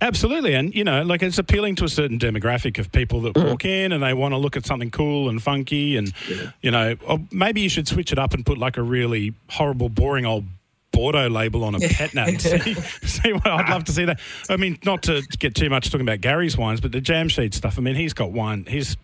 Absolutely, 0.01 0.53
and 0.53 0.73
you 0.75 0.83
know, 0.83 1.03
like 1.03 1.23
it's 1.23 1.37
appealing 1.37 1.75
to 1.75 1.85
a 1.85 1.89
certain 1.89 2.19
demographic 2.19 2.77
of 2.77 2.91
people 2.91 3.21
that 3.21 3.33
mm. 3.35 3.47
walk 3.47 3.63
in 3.63 3.93
and 3.93 4.03
they 4.03 4.13
want 4.13 4.33
to 4.33 4.37
look 4.37 4.57
at 4.57 4.65
something 4.65 4.91
cool 4.91 5.29
and 5.29 5.41
funky, 5.41 5.95
and 5.95 6.11
yeah. 6.29 6.51
you 6.61 6.71
know, 6.71 6.95
maybe 7.31 7.61
you 7.61 7.69
should 7.69 7.87
switch 7.87 8.11
it 8.11 8.19
up 8.19 8.33
and 8.33 8.45
put 8.45 8.57
like 8.57 8.75
a 8.75 8.81
really 8.81 9.33
horrible, 9.49 9.87
boring 9.87 10.25
old 10.25 10.45
Bordeaux 10.91 11.27
label 11.27 11.63
on 11.63 11.75
a 11.75 11.79
pet 11.89 12.13
nat. 12.13 12.37
see, 12.41 12.73
see 12.73 13.33
what 13.33 13.47
I'd 13.47 13.69
love 13.69 13.85
to 13.85 13.91
see 13.93 14.05
that. 14.05 14.19
I 14.49 14.57
mean, 14.57 14.77
not 14.83 15.03
to 15.03 15.21
get 15.39 15.55
too 15.55 15.69
much 15.69 15.89
talking 15.89 16.07
about 16.07 16.21
Gary's 16.21 16.57
wines, 16.57 16.81
but 16.81 16.91
the 16.91 17.01
jam 17.01 17.29
sheet 17.29 17.53
stuff. 17.53 17.77
I 17.77 17.81
mean, 17.81 17.95
he's 17.95 18.13
got 18.13 18.31
wine. 18.31 18.65
He's, 18.67 18.97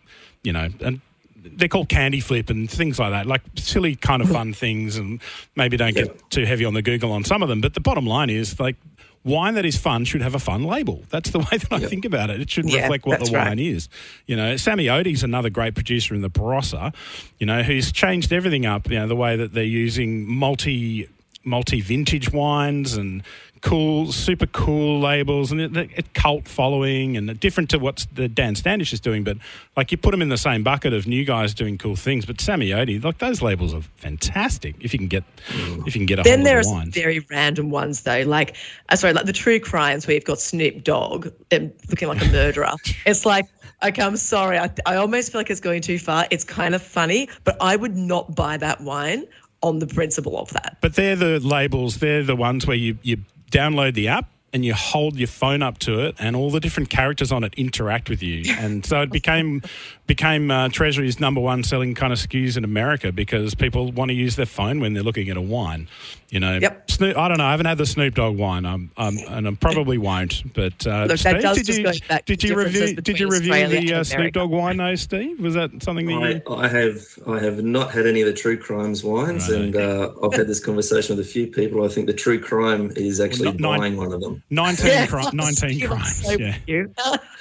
you 0.44 0.52
know, 0.52 0.70
and 0.82 1.00
they're 1.44 1.68
called 1.68 1.90
candy 1.90 2.20
flip 2.20 2.50
and 2.50 2.70
things 2.70 3.00
like 3.00 3.12
that, 3.12 3.26
like 3.26 3.42
silly 3.56 3.96
kind 3.96 4.22
of 4.22 4.30
mm. 4.30 4.34
fun 4.34 4.54
things, 4.54 4.98
and 4.98 5.22
maybe 5.56 5.78
don't 5.78 5.96
get 5.96 6.30
too 6.30 6.46
heavy 6.46 6.66
on 6.66 6.74
the 6.74 6.82
Google 6.82 7.12
on 7.12 7.24
some 7.24 7.44
of 7.44 7.50
them. 7.50 7.62
But 7.62 7.74
the 7.74 7.80
bottom 7.80 8.06
line 8.06 8.30
is 8.30 8.60
like 8.60 8.76
wine 9.24 9.54
that 9.56 9.66
is 9.66 9.78
fun 9.78 10.06
should 10.06 10.22
have 10.22 10.36
a 10.36 10.40
fun 10.40 10.64
label. 10.64 11.04
That's 11.10 11.30
the 11.32 11.40
way 11.52 11.58
that 11.58 11.72
I 11.72 11.78
yep. 11.78 11.90
think 11.90 12.06
about 12.06 12.30
it. 12.30 12.42
It 12.42 12.50
should 12.50 12.70
yeah, 12.70 12.82
reflect 12.82 13.06
what 13.06 13.20
the 13.20 13.32
wine 13.32 13.48
right. 13.48 13.60
is. 13.60 13.90
You 14.26 14.36
know, 14.36 14.58
Sami-Odi's 14.58 15.24
another 15.24 15.50
great 15.50 15.76
producer 15.76 16.16
in 16.16 16.22
the 16.22 16.30
Barossa, 16.30 16.94
you 17.38 17.46
know, 17.46 17.64
who's 17.64 17.92
changed 17.92 18.32
everything 18.32 18.66
up, 18.66 18.90
you 18.90 18.98
know, 18.98 19.08
the 19.08 19.16
way 19.16 19.36
that 19.36 19.54
they're 19.54 19.64
using 19.64 20.28
multi 20.28 21.10
multi 21.46 21.80
vintage 21.82 22.32
wines 22.34 22.96
and 22.96 23.24
cool, 23.62 24.12
super 24.12 24.46
cool 24.48 25.00
labels 25.00 25.52
and 25.52 25.78
a 25.78 26.04
cult 26.14 26.48
following 26.48 27.18
and 27.18 27.40
different 27.40 27.70
to 27.72 27.80
what 27.80 28.06
the 28.14 28.28
Dan 28.28 28.56
Standish 28.56 28.94
is 28.94 29.00
doing. 29.00 29.24
But 29.24 29.38
like 29.76 29.92
you 29.92 29.98
put 29.98 30.12
them 30.12 30.22
in 30.22 30.30
the 30.30 30.38
same 30.38 30.64
bucket 30.64 30.94
of 30.94 31.08
new 31.08 31.26
guys 31.26 31.54
doing 31.54 31.78
cool 31.78 31.96
things. 31.96 32.26
But 32.26 32.42
Sami-Odi, 32.42 33.00
like 33.00 33.18
those 33.20 33.42
labels 33.42 33.74
are 33.74 33.82
fantastic. 33.98 34.76
If 34.80 34.94
you 34.94 35.00
can 35.00 35.08
get, 35.08 35.24
if 35.50 35.96
you 35.96 36.00
can 36.00 36.06
get 36.06 36.20
a 36.20 36.24
then 36.24 36.44
there 36.44 36.60
are 36.60 36.64
some 36.64 36.92
very 36.92 37.20
random 37.30 37.70
ones 37.70 38.04
though, 38.04 38.24
like 38.26 38.56
uh, 38.90 38.96
sorry, 38.96 39.14
like 39.14 39.26
the 39.26 39.34
true 39.34 39.60
crimes 39.60 40.08
where 40.08 40.16
you've 40.16 40.26
got 40.26 40.40
Snoop 40.40 40.84
Dogg 40.84 41.28
looking 41.52 42.08
like 42.08 42.22
a 42.22 42.30
murderer. 42.32 42.72
it's 43.06 43.26
like. 43.26 43.46
Okay, 43.82 44.02
I'm 44.02 44.18
sorry. 44.18 44.60
I, 44.60 44.70
I 44.86 44.98
almost 44.98 45.32
feel 45.32 45.40
like 45.40 45.50
it's 45.50 45.62
going 45.62 45.82
too 45.82 46.00
far. 46.00 46.28
It's 46.32 46.44
kind 46.44 46.76
of 46.76 46.82
funny, 46.82 47.30
but 47.46 47.56
I 47.62 47.78
would 47.78 47.96
not 47.96 48.36
buy 48.36 48.58
that 48.58 48.82
wine 48.82 49.26
on 49.62 49.80
the 49.80 49.88
principle 49.88 50.38
of 50.38 50.50
that. 50.52 50.78
But 50.82 50.96
they're 50.96 51.16
the 51.16 51.40
labels. 51.40 51.98
They're 52.00 52.24
the 52.24 52.36
ones 52.36 52.68
where 52.68 52.76
you 52.76 52.98
you 53.04 53.20
download 53.50 53.94
the 53.94 54.08
app 54.08 54.30
and 54.54 54.66
you 54.66 54.74
hold 54.74 55.18
your 55.18 55.28
phone 55.28 55.62
up 55.62 55.78
to 55.80 56.00
it, 56.06 56.16
and 56.20 56.36
all 56.36 56.52
the 56.52 56.60
different 56.60 56.90
characters 56.90 57.32
on 57.32 57.44
it 57.44 57.54
interact 57.56 58.10
with 58.10 58.24
you. 58.24 58.54
And 58.60 58.86
so 58.86 59.02
it 59.02 59.12
became 59.12 59.62
became 60.08 60.50
uh, 60.50 60.70
Treasury's 60.70 61.20
number 61.20 61.40
one 61.40 61.64
selling 61.64 61.94
kind 61.94 62.12
of 62.12 62.18
SKUs 62.20 62.58
in 62.58 62.64
America 62.64 63.12
because 63.12 63.54
people 63.54 63.92
want 63.92 64.10
to 64.10 64.16
use 64.16 64.36
their 64.36 64.48
phone 64.48 64.80
when 64.80 64.94
they're 64.94 65.04
looking 65.04 65.30
at 65.30 65.38
a 65.38 65.42
wine. 65.42 65.88
You 66.30 66.40
know, 66.40 66.58
yep. 66.58 66.90
Snoop, 66.92 67.18
I 67.18 67.28
don't 67.28 67.38
know. 67.38 67.46
I 67.46 67.52
haven't 67.52 67.68
had 67.68 67.78
the 67.78 67.86
Snoop 67.86 68.16
Dogg 68.16 68.38
wine, 68.38 68.66
um, 68.66 68.92
um, 68.98 69.18
and 69.30 69.48
I 69.48 69.54
probably 69.56 69.98
won't. 69.98 70.54
But 70.54 70.86
uh, 70.86 71.06
Look, 71.06 71.18
Steve, 71.18 71.42
did 71.42 71.68
you 71.68 71.92
did 72.26 72.44
you 72.44 72.56
review 72.56 72.96
did 72.96 73.20
you 73.20 73.30
review 73.30 73.68
the 73.68 73.94
uh, 73.94 74.04
Snoop 74.04 74.34
Dogg 74.34 74.52
wine 74.52 74.78
though, 74.78 74.96
Steve? 74.96 75.40
Was 75.40 75.56
that 75.56 75.72
something 75.82 76.06
that 76.08 76.14
I, 76.14 76.30
you? 76.30 76.42
I 76.56 76.68
have 76.68 77.02
I 77.28 77.40
have 77.40 77.64
not 77.64 77.92
had 77.92 78.06
any 78.06 78.22
of 78.22 78.28
the 78.28 78.34
True 78.34 78.58
Crimes 78.58 79.04
wines, 79.04 79.50
right. 79.50 79.62
and 79.62 79.76
uh, 79.76 80.12
I've 80.24 80.34
had 80.34 80.48
this 80.48 80.60
conversation 80.60 81.18
with 81.18 81.26
a 81.26 81.30
few 81.30 81.48
people. 81.48 81.84
I 81.84 81.88
think 81.88 82.08
the 82.08 82.14
True 82.14 82.40
Crime 82.40 82.92
is 82.96 83.20
actually 83.20 83.50
well, 83.58 83.78
buying 83.78 83.98
one 83.98 84.12
of 84.12 84.22
them. 84.22 84.39
Nineteen, 84.50 84.88
yeah, 84.88 85.08
cri- 85.08 85.24
19 85.34 85.80
crimes. 85.88 86.26
So 86.26 86.32
yeah, 86.34 86.58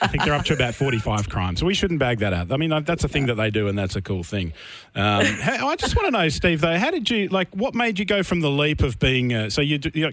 I 0.00 0.06
think 0.06 0.24
they're 0.24 0.34
up 0.34 0.44
to 0.46 0.54
about 0.54 0.74
forty-five 0.74 1.28
crimes. 1.28 1.60
So 1.60 1.66
we 1.66 1.74
shouldn't 1.74 2.00
bag 2.00 2.18
that 2.18 2.32
out. 2.32 2.52
I 2.52 2.56
mean, 2.56 2.70
that's 2.84 3.04
a 3.04 3.08
thing 3.08 3.26
that 3.26 3.34
they 3.34 3.50
do, 3.50 3.68
and 3.68 3.78
that's 3.78 3.96
a 3.96 4.02
cool 4.02 4.22
thing. 4.22 4.52
Um, 4.94 5.24
I 5.44 5.76
just 5.76 5.96
want 5.96 6.06
to 6.06 6.10
know, 6.10 6.28
Steve, 6.28 6.60
though, 6.60 6.78
how 6.78 6.90
did 6.90 7.08
you 7.10 7.28
like? 7.28 7.48
What 7.54 7.74
made 7.74 7.98
you 7.98 8.04
go 8.04 8.22
from 8.22 8.40
the 8.40 8.50
leap 8.50 8.82
of 8.82 8.98
being 8.98 9.32
uh, 9.32 9.50
so 9.50 9.60
you, 9.60 9.78
you 9.94 10.12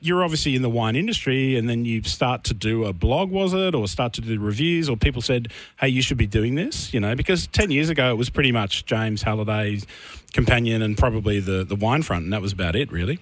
you're 0.00 0.24
obviously 0.24 0.56
in 0.56 0.62
the 0.62 0.70
wine 0.70 0.96
industry, 0.96 1.56
and 1.56 1.68
then 1.68 1.84
you 1.84 2.02
start 2.02 2.44
to 2.44 2.54
do 2.54 2.84
a 2.84 2.92
blog, 2.92 3.30
was 3.30 3.54
it, 3.54 3.74
or 3.74 3.86
start 3.86 4.12
to 4.14 4.20
do 4.20 4.40
reviews, 4.40 4.88
or 4.88 4.96
people 4.96 5.22
said, 5.22 5.48
"Hey, 5.78 5.88
you 5.88 6.02
should 6.02 6.16
be 6.18 6.26
doing 6.26 6.56
this," 6.56 6.92
you 6.92 7.00
know, 7.00 7.14
because 7.14 7.46
ten 7.46 7.70
years 7.70 7.88
ago 7.88 8.10
it 8.10 8.16
was 8.16 8.28
pretty 8.28 8.52
much 8.52 8.86
James 8.86 9.22
Halliday's 9.22 9.86
companion 10.32 10.82
and 10.82 10.98
probably 10.98 11.40
the 11.40 11.64
the 11.64 11.76
wine 11.76 12.02
front, 12.02 12.24
and 12.24 12.32
that 12.32 12.42
was 12.42 12.52
about 12.52 12.74
it, 12.74 12.90
really. 12.90 13.18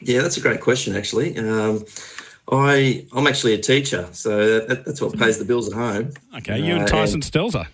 Yeah, 0.00 0.22
that's 0.22 0.36
a 0.36 0.40
great 0.40 0.60
question, 0.60 0.94
actually. 0.96 1.36
Um, 1.38 1.84
I 2.50 3.06
I'm 3.12 3.26
actually 3.26 3.54
a 3.54 3.58
teacher, 3.58 4.08
so 4.12 4.60
that, 4.60 4.84
that's 4.84 5.00
what 5.00 5.16
pays 5.18 5.38
the 5.38 5.44
bills 5.44 5.68
at 5.68 5.74
home. 5.74 6.12
Okay, 6.36 6.58
you 6.58 6.74
uh, 6.74 6.78
and 6.78 6.88
Tyson 6.88 7.16
and, 7.16 7.22
Stelzer. 7.22 7.66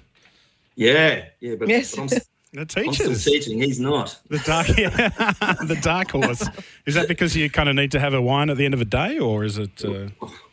Yeah, 0.75 1.26
yeah, 1.40 1.54
but, 1.54 1.69
yes. 1.69 1.95
but 1.95 2.02
I'm, 2.02 2.09
the 2.52 2.66
teachers. 2.66 3.07
I'm 3.07 3.14
still 3.14 3.33
teaching. 3.35 3.62
He's 3.62 3.78
not. 3.78 4.19
The 4.28 4.38
dark, 4.40 4.69
yeah, 4.76 4.88
the 5.64 5.78
dark 5.81 6.11
horse. 6.11 6.49
Is 6.87 6.95
that 6.95 7.07
because 7.07 7.37
you 7.37 7.49
kind 7.50 7.69
of 7.69 7.76
need 7.76 7.93
to 7.93 8.00
have 8.00 8.14
a 8.14 8.21
wine 8.21 8.50
at 8.50 8.57
the 8.57 8.64
end 8.64 8.75
of 8.75 8.81
a 8.81 8.85
day, 8.85 9.19
or 9.19 9.45
is 9.45 9.59
it? 9.59 9.85
Uh... 9.85 10.09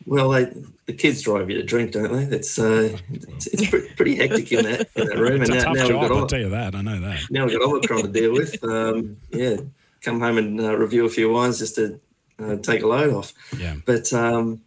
Well, 0.06 0.30
they, 0.30 0.52
the 0.86 0.94
kids 0.94 1.22
drive 1.22 1.50
you 1.50 1.58
to 1.58 1.64
drink, 1.64 1.92
don't 1.92 2.12
they? 2.12 2.36
It's 2.36 2.60
uh, 2.60 2.96
it's, 3.12 3.48
it's 3.48 3.70
pretty, 3.70 3.90
pretty, 3.96 4.16
hectic 4.16 4.52
in 4.52 4.66
that, 4.66 4.90
in 4.96 5.08
that 5.08 5.18
room. 5.18 5.42
it's 5.42 5.50
and 5.50 5.60
a 5.60 5.62
now, 5.62 5.66
tough 5.66 5.78
now 5.78 5.88
job. 5.88 6.10
Got, 6.10 6.18
I'll 6.18 6.28
tell 6.28 6.40
you 6.40 6.50
that. 6.50 6.76
I 6.76 6.82
know 6.82 7.00
that. 7.00 7.22
Now 7.32 7.46
we've 7.46 7.58
got 7.58 7.68
Omicron 7.68 8.04
to 8.04 8.08
deal 8.08 8.34
with. 8.34 8.64
Um, 8.64 9.18
yeah, 9.32 9.58
come 10.02 10.20
home 10.20 10.38
and 10.38 10.60
uh, 10.60 10.76
review 10.78 11.06
a 11.06 11.10
few 11.10 11.32
wines 11.32 11.60
just 11.60 11.76
to 11.76 12.00
uh, 12.40 12.56
take 12.58 12.82
a 12.84 12.88
load 12.88 13.14
off. 13.14 13.34
Yeah. 13.58 13.76
But 13.86 14.12
um, 14.14 14.62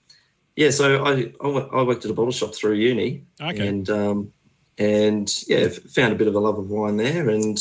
yeah, 0.57 0.71
so 0.71 1.05
I, 1.05 1.33
I 1.43 1.83
worked 1.83 2.05
at 2.05 2.11
a 2.11 2.15
bottle 2.15 2.33
shop 2.33 2.55
through 2.55 2.75
uni, 2.75 3.25
Okay. 3.41 3.67
and 3.67 3.89
um, 3.91 4.33
and 4.79 5.33
yeah, 5.49 5.69
found 5.69 6.13
a 6.13 6.17
bit 6.17 6.29
of 6.29 6.35
a 6.35 6.41
love 6.41 6.59
of 6.59 6.71
wine 6.71 6.97
there, 6.97 7.29
and 7.29 7.59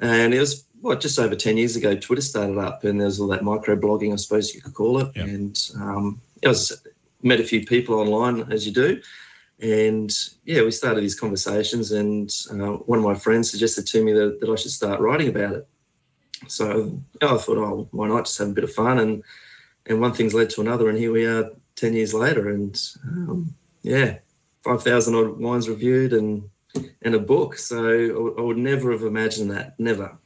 and 0.00 0.34
it 0.34 0.40
was 0.40 0.64
what 0.80 1.00
just 1.00 1.18
over 1.18 1.34
ten 1.34 1.56
years 1.56 1.76
ago. 1.76 1.94
Twitter 1.96 2.22
started 2.22 2.58
up, 2.58 2.84
and 2.84 3.00
there 3.00 3.06
was 3.06 3.20
all 3.20 3.28
that 3.28 3.44
micro 3.44 3.76
blogging, 3.76 4.12
I 4.12 4.16
suppose 4.16 4.54
you 4.54 4.60
could 4.60 4.74
call 4.74 4.98
it, 5.00 5.08
Yeah. 5.14 5.24
and 5.24 5.70
um, 5.76 6.20
I 6.44 6.48
was 6.48 6.72
met 7.22 7.40
a 7.40 7.44
few 7.44 7.64
people 7.64 7.94
online 7.96 8.50
as 8.52 8.66
you 8.66 8.72
do, 8.72 9.00
and 9.60 10.14
yeah, 10.44 10.62
we 10.62 10.70
started 10.70 11.02
these 11.02 11.18
conversations, 11.18 11.92
and 11.92 12.30
uh, 12.50 12.76
one 12.84 12.98
of 12.98 13.04
my 13.04 13.14
friends 13.14 13.50
suggested 13.50 13.86
to 13.88 14.04
me 14.04 14.12
that, 14.12 14.40
that 14.40 14.48
I 14.50 14.56
should 14.56 14.70
start 14.72 15.00
writing 15.00 15.28
about 15.28 15.54
it. 15.54 15.68
So 16.48 17.00
I 17.22 17.36
thought, 17.36 17.58
oh, 17.58 17.88
why 17.92 18.08
not 18.08 18.26
just 18.26 18.38
have 18.38 18.48
a 18.48 18.52
bit 18.52 18.64
of 18.64 18.72
fun, 18.72 18.98
and 18.98 19.22
and 19.86 20.00
one 20.00 20.12
thing's 20.12 20.34
led 20.34 20.50
to 20.50 20.60
another, 20.60 20.88
and 20.88 20.98
here 20.98 21.12
we 21.12 21.26
are 21.26 21.50
ten 21.76 21.92
years 21.94 22.14
later, 22.14 22.50
and 22.50 22.80
um, 23.04 23.54
yeah, 23.82 24.18
five 24.62 24.82
thousand 24.82 25.14
odd 25.14 25.38
wines 25.38 25.68
reviewed 25.68 26.12
and 26.12 26.48
and 27.02 27.14
a 27.14 27.18
book. 27.18 27.56
So 27.56 27.76
I 27.88 28.40
I 28.40 28.42
would 28.42 28.58
never 28.58 28.92
have 28.92 29.02
imagined 29.02 29.50
that, 29.50 29.78
never. 29.78 30.16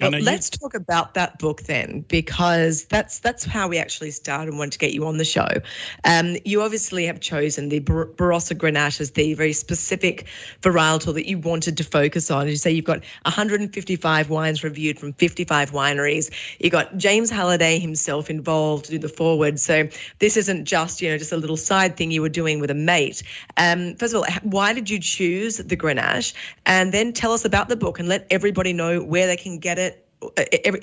Well, 0.00 0.10
let's 0.20 0.50
talk 0.50 0.74
about 0.74 1.14
that 1.14 1.38
book 1.38 1.62
then, 1.62 2.04
because 2.08 2.84
that's 2.86 3.20
that's 3.20 3.44
how 3.44 3.68
we 3.68 3.78
actually 3.78 4.10
started 4.10 4.48
and 4.48 4.58
wanted 4.58 4.72
to 4.72 4.78
get 4.78 4.92
you 4.92 5.06
on 5.06 5.18
the 5.18 5.24
show. 5.24 5.46
Um, 6.04 6.36
you 6.44 6.62
obviously 6.62 7.06
have 7.06 7.20
chosen 7.20 7.68
the 7.68 7.78
Bar- 7.78 8.06
Barossa 8.06 8.56
Grenache 8.56 9.00
as 9.00 9.12
the 9.12 9.34
very 9.34 9.52
specific 9.52 10.26
varietal 10.60 11.14
that 11.14 11.28
you 11.28 11.38
wanted 11.38 11.76
to 11.76 11.84
focus 11.84 12.30
on. 12.30 12.48
You 12.48 12.56
say, 12.56 12.72
you've 12.72 12.84
got 12.84 13.04
155 13.26 14.30
wines 14.30 14.64
reviewed 14.64 14.98
from 14.98 15.12
55 15.12 15.70
wineries. 15.70 16.30
You 16.58 16.70
got 16.70 16.96
James 16.96 17.30
Halliday 17.30 17.78
himself 17.78 18.28
involved 18.28 18.86
to 18.86 18.92
do 18.92 18.98
the 18.98 19.08
forward. 19.08 19.60
So 19.60 19.88
this 20.18 20.36
isn't 20.36 20.64
just 20.64 21.00
you 21.00 21.10
know 21.10 21.18
just 21.18 21.32
a 21.32 21.36
little 21.36 21.56
side 21.56 21.96
thing 21.96 22.10
you 22.10 22.22
were 22.22 22.28
doing 22.28 22.60
with 22.60 22.70
a 22.70 22.74
mate. 22.74 23.22
Um, 23.56 23.94
first 23.96 24.14
of 24.14 24.22
all, 24.22 24.26
why 24.42 24.72
did 24.72 24.90
you 24.90 24.98
choose 24.98 25.58
the 25.58 25.76
Grenache? 25.76 26.34
And 26.66 26.92
then 26.92 27.12
tell 27.12 27.32
us 27.32 27.44
about 27.44 27.68
the 27.68 27.76
book 27.76 27.98
and 27.98 28.08
let 28.08 28.26
everybody 28.30 28.72
know 28.72 29.00
where 29.02 29.26
they 29.26 29.36
can 29.36 29.58
get 29.58 29.78
it, 29.78 29.91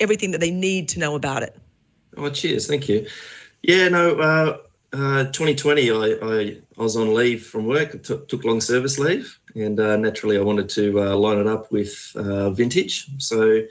everything 0.00 0.30
that 0.32 0.40
they 0.40 0.50
need 0.50 0.88
to 0.90 0.98
know 0.98 1.14
about 1.14 1.42
it. 1.42 1.56
Oh, 2.16 2.30
cheers, 2.30 2.66
thank 2.66 2.88
you. 2.88 3.06
Yeah, 3.62 3.88
no, 3.88 4.18
uh, 4.18 4.58
uh, 4.92 5.24
2020, 5.24 5.90
I, 5.90 5.94
I, 5.94 6.56
I 6.78 6.82
was 6.82 6.96
on 6.96 7.14
leave 7.14 7.46
from 7.46 7.66
work, 7.66 8.02
took, 8.02 8.28
took 8.28 8.44
long 8.44 8.60
service 8.60 8.98
leave, 8.98 9.38
and 9.54 9.78
uh, 9.78 9.96
naturally 9.96 10.38
I 10.38 10.42
wanted 10.42 10.68
to 10.70 11.00
uh, 11.00 11.16
line 11.16 11.38
it 11.38 11.46
up 11.46 11.70
with 11.70 12.12
uh, 12.16 12.50
vintage. 12.50 13.06
So 13.18 13.62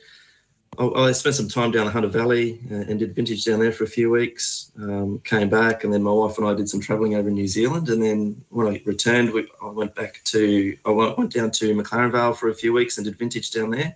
I, 0.78 0.86
I 0.86 1.12
spent 1.12 1.36
some 1.36 1.50
time 1.50 1.72
down 1.72 1.86
the 1.86 1.92
Hunter 1.92 2.08
Valley 2.08 2.60
uh, 2.72 2.76
and 2.76 3.00
did 3.00 3.16
vintage 3.16 3.44
down 3.44 3.60
there 3.60 3.72
for 3.72 3.84
a 3.84 3.88
few 3.88 4.10
weeks. 4.10 4.72
Um, 4.78 5.20
came 5.26 5.50
back, 5.50 5.84
and 5.84 5.92
then 5.92 6.04
my 6.04 6.12
wife 6.12 6.38
and 6.38 6.48
I 6.48 6.54
did 6.54 6.70
some 6.70 6.80
travelling 6.80 7.16
over 7.16 7.28
in 7.28 7.36
New 7.36 7.48
Zealand. 7.48 7.90
And 7.90 8.02
then 8.02 8.42
when 8.50 8.68
I 8.68 8.82
returned, 8.86 9.32
we, 9.32 9.48
I 9.62 9.70
went 9.70 9.96
back 9.96 10.22
to 10.26 10.78
I 10.86 10.92
went, 10.92 11.18
went 11.18 11.34
down 11.34 11.52
to 11.52 11.76
McLaren 11.76 12.12
Vale 12.12 12.34
for 12.34 12.50
a 12.50 12.56
few 12.56 12.72
weeks 12.72 12.98
and 12.98 13.06
did 13.06 13.18
vintage 13.18 13.52
down 13.52 13.72
there. 13.72 13.96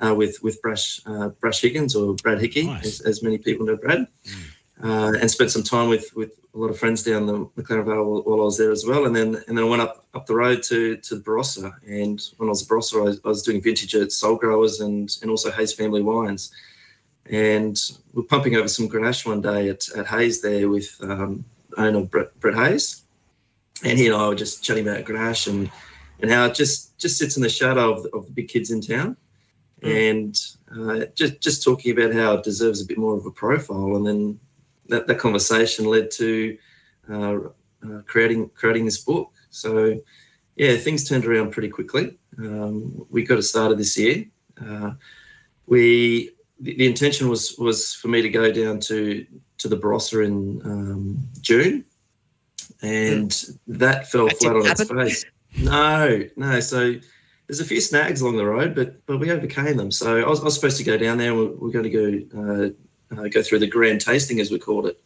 Uh, 0.00 0.14
with 0.14 0.40
with 0.44 0.62
Brash 0.62 1.00
uh, 1.06 1.28
Brash 1.40 1.60
Higgins 1.60 1.96
or 1.96 2.14
Brad 2.14 2.40
Hickey, 2.40 2.66
Nice. 2.66 2.86
as, 2.86 3.00
as 3.00 3.22
many 3.22 3.36
people 3.36 3.66
know 3.66 3.76
Brad, 3.76 4.06
uh, 4.82 5.12
and 5.20 5.28
spent 5.28 5.50
some 5.50 5.64
time 5.64 5.88
with 5.88 6.14
with 6.14 6.38
a 6.54 6.58
lot 6.58 6.70
of 6.70 6.78
friends 6.78 7.02
down 7.02 7.26
the 7.26 7.46
McLaren 7.56 7.84
Vale 7.84 8.04
while, 8.04 8.22
while 8.22 8.40
I 8.40 8.44
was 8.44 8.56
there 8.56 8.70
as 8.70 8.86
well. 8.86 9.06
And 9.06 9.14
then 9.14 9.42
and 9.48 9.58
then 9.58 9.64
I 9.64 9.68
went 9.68 9.82
up 9.82 10.06
up 10.14 10.26
the 10.26 10.36
road 10.36 10.62
to 10.64 10.96
to 10.98 11.16
Barossa. 11.16 11.72
And 11.86 12.22
when 12.36 12.48
I 12.48 12.50
was 12.50 12.62
at 12.62 12.68
Barossa, 12.68 13.00
I 13.00 13.04
was, 13.04 13.20
I 13.24 13.28
was 13.28 13.42
doing 13.42 13.60
vintage 13.60 13.94
at 13.96 14.12
Soul 14.12 14.36
Growers 14.36 14.78
and 14.80 15.10
and 15.22 15.30
also 15.30 15.50
Hayes 15.50 15.72
Family 15.72 16.02
Wines. 16.02 16.52
And 17.26 17.76
we're 18.14 18.22
pumping 18.22 18.54
over 18.56 18.68
some 18.68 18.88
Grenache 18.88 19.26
one 19.26 19.42
day 19.42 19.68
at, 19.68 19.88
at 19.96 20.06
Hayes 20.06 20.40
there 20.40 20.68
with 20.68 20.96
um, 21.02 21.44
owner 21.76 22.04
Brett, 22.04 22.38
Brett 22.40 22.54
Hayes, 22.54 23.02
and 23.84 23.98
he 23.98 24.06
and 24.06 24.14
I 24.16 24.28
were 24.28 24.34
just 24.34 24.62
chatting 24.62 24.88
about 24.88 25.04
Grenache 25.04 25.48
and 25.48 25.70
and 26.20 26.30
how 26.30 26.46
it 26.46 26.54
just 26.54 26.96
just 26.98 27.18
sits 27.18 27.36
in 27.36 27.42
the 27.42 27.48
shadow 27.48 27.92
of 27.92 28.04
the, 28.04 28.10
of 28.10 28.26
the 28.26 28.32
big 28.32 28.48
kids 28.48 28.70
in 28.70 28.80
town, 28.80 29.16
and 29.82 30.38
uh, 30.76 31.06
just 31.14 31.40
just 31.40 31.62
talking 31.62 31.92
about 31.92 32.12
how 32.12 32.34
it 32.34 32.44
deserves 32.44 32.82
a 32.82 32.86
bit 32.86 32.98
more 32.98 33.16
of 33.16 33.26
a 33.26 33.30
profile, 33.30 33.96
and 33.96 34.06
then 34.06 34.40
that, 34.88 35.06
that 35.06 35.18
conversation 35.18 35.84
led 35.84 36.10
to 36.12 36.58
uh, 37.10 37.36
uh, 37.84 38.02
creating 38.06 38.50
creating 38.50 38.84
this 38.84 38.98
book. 38.98 39.32
So 39.50 40.00
yeah, 40.56 40.76
things 40.76 41.08
turned 41.08 41.26
around 41.26 41.52
pretty 41.52 41.68
quickly. 41.68 42.18
Um, 42.38 43.06
we 43.10 43.22
got 43.24 43.38
it 43.38 43.42
started 43.42 43.78
this 43.78 43.96
year. 43.96 44.24
Uh, 44.60 44.92
we 45.66 46.30
the, 46.60 46.76
the 46.76 46.86
intention 46.86 47.28
was 47.28 47.56
was 47.58 47.94
for 47.94 48.08
me 48.08 48.22
to 48.22 48.28
go 48.28 48.50
down 48.50 48.80
to 48.80 49.26
to 49.58 49.68
the 49.68 49.76
Barossa 49.76 50.24
in 50.24 50.60
um, 50.64 51.28
June, 51.40 51.84
and 52.82 53.44
that 53.68 54.10
fell 54.10 54.26
That 54.26 54.38
flat 54.38 54.56
on 54.56 54.62
didn't 54.62 54.80
its 54.80 54.90
face. 54.90 55.24
No, 55.56 56.24
no. 56.36 56.60
So 56.60 56.94
there's 57.48 57.60
a 57.60 57.64
few 57.64 57.80
snags 57.80 58.20
along 58.20 58.36
the 58.36 58.44
road, 58.44 58.74
but 58.74 59.04
but 59.06 59.18
we 59.18 59.30
overcame 59.30 59.76
them. 59.76 59.90
So 59.90 60.18
I 60.18 60.28
was, 60.28 60.40
I 60.40 60.44
was 60.44 60.54
supposed 60.54 60.76
to 60.76 60.84
go 60.84 60.98
down 60.98 61.16
there. 61.16 61.34
We're, 61.34 61.52
we're 61.52 61.70
going 61.70 61.90
to 61.90 62.26
go 62.30 62.74
uh, 63.14 63.20
uh, 63.20 63.28
go 63.28 63.42
through 63.42 63.60
the 63.60 63.66
grand 63.66 64.02
tasting, 64.02 64.38
as 64.38 64.50
we 64.50 64.58
called 64.58 64.86
it. 64.86 65.00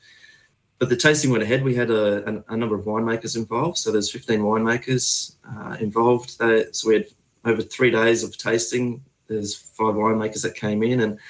But 0.81 0.89
the 0.89 0.97
tasting 0.97 1.31
went 1.31 1.45
ahead. 1.45 1.63
We 1.63 1.77
had 1.77 1.91
a, 1.91 2.29
a, 2.29 2.55
a 2.55 2.57
number 2.57 2.75
of 2.75 2.85
winemakers 2.85 3.37
involved. 3.37 3.79
So 3.79 3.93
there's 3.93 4.11
15 4.11 4.41
winemakers 4.41 5.37
uh, 5.49 5.77
involved. 5.79 6.41
They, 6.41 6.65
so 6.73 6.89
we 6.89 6.95
had 6.95 7.07
over 7.45 7.63
three 7.63 7.93
days 7.93 8.25
of 8.25 8.37
tasting. 8.37 9.01
There's 9.29 9.55
five 9.55 9.95
winemakers 9.95 10.43
that 10.43 10.57
came 10.57 10.83
in, 10.83 11.01
and 11.01 11.21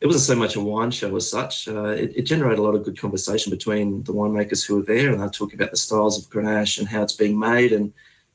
it 0.00 0.06
wasn't 0.06 0.22
so 0.22 0.36
much 0.36 0.54
a 0.54 0.60
wine 0.60 0.92
show 0.92 1.16
as 1.16 1.28
such. 1.28 1.66
Uh, 1.66 1.86
it, 1.86 2.12
it 2.14 2.22
generated 2.22 2.60
a 2.60 2.62
lot 2.62 2.76
of 2.76 2.84
good 2.84 2.98
conversation 2.98 3.50
between 3.50 4.04
the 4.04 4.12
winemakers 4.12 4.64
who 4.64 4.76
were 4.76 4.82
there, 4.82 5.10
and 5.10 5.20
they 5.20 5.26
talking 5.26 5.58
about 5.58 5.72
the 5.72 5.76
styles 5.76 6.16
of 6.16 6.30
Grenache 6.30 6.78
and 6.78 6.86
how 6.86 7.02
it's 7.02 7.14
being 7.14 7.36
made, 7.36 7.72
and 7.72 7.92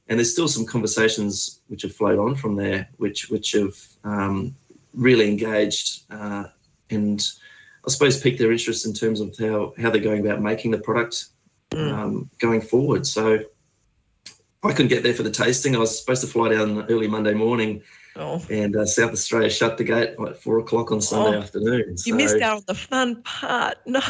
and 0.10 0.18
there's 0.20 0.32
still 0.32 0.48
some 0.48 0.66
conversations 0.66 1.62
which 1.68 1.84
have 1.84 1.94
flowed 1.96 2.20
on 2.20 2.36
from 2.36 2.56
there, 2.56 2.90
which 2.98 3.30
which 3.30 3.52
have 3.54 3.76
um, 4.04 4.56
really 4.94 5.28
engaged 5.30 6.02
uh, 6.12 6.46
and 6.90 7.26
I 7.86 7.90
suppose 7.92 8.20
piqued 8.20 8.40
their 8.40 8.52
interest 8.52 8.86
in 8.86 8.94
terms 8.94 9.22
of 9.22 9.38
how 9.38 9.74
how 9.82 9.90
they're 9.92 10.02
going 10.02 10.26
about 10.26 10.42
making 10.42 10.72
the 10.72 10.80
product 10.80 11.26
Mm. 11.72 11.94
um, 11.94 12.30
going 12.40 12.62
forward. 12.62 13.06
So 13.06 13.38
I 14.64 14.72
couldn't 14.72 14.88
get 14.88 15.04
there 15.04 15.14
for 15.14 15.22
the 15.22 15.30
tasting. 15.30 15.76
I 15.76 15.80
was 15.80 16.00
supposed 16.00 16.22
to 16.22 16.28
fly 16.28 16.50
down 16.50 16.84
early 16.90 17.08
Monday 17.08 17.36
morning, 17.36 17.84
Oh, 18.16 18.42
and 18.50 18.76
uh, 18.76 18.88
South 18.88 19.12
Australia 19.12 19.52
shut 19.52 19.78
the 19.78 19.84
gate 19.84 20.16
at 20.20 20.42
four 20.42 20.58
o'clock 20.58 20.92
on 20.92 21.00
Sunday 21.00 21.38
Oh, 21.38 21.42
afternoon. 21.42 21.96
you 22.08 22.16
missed 22.16 22.42
out 22.42 22.58
on 22.58 22.64
the 22.66 22.74
fun 22.74 23.22
part. 23.22 23.78
No. 23.86 24.02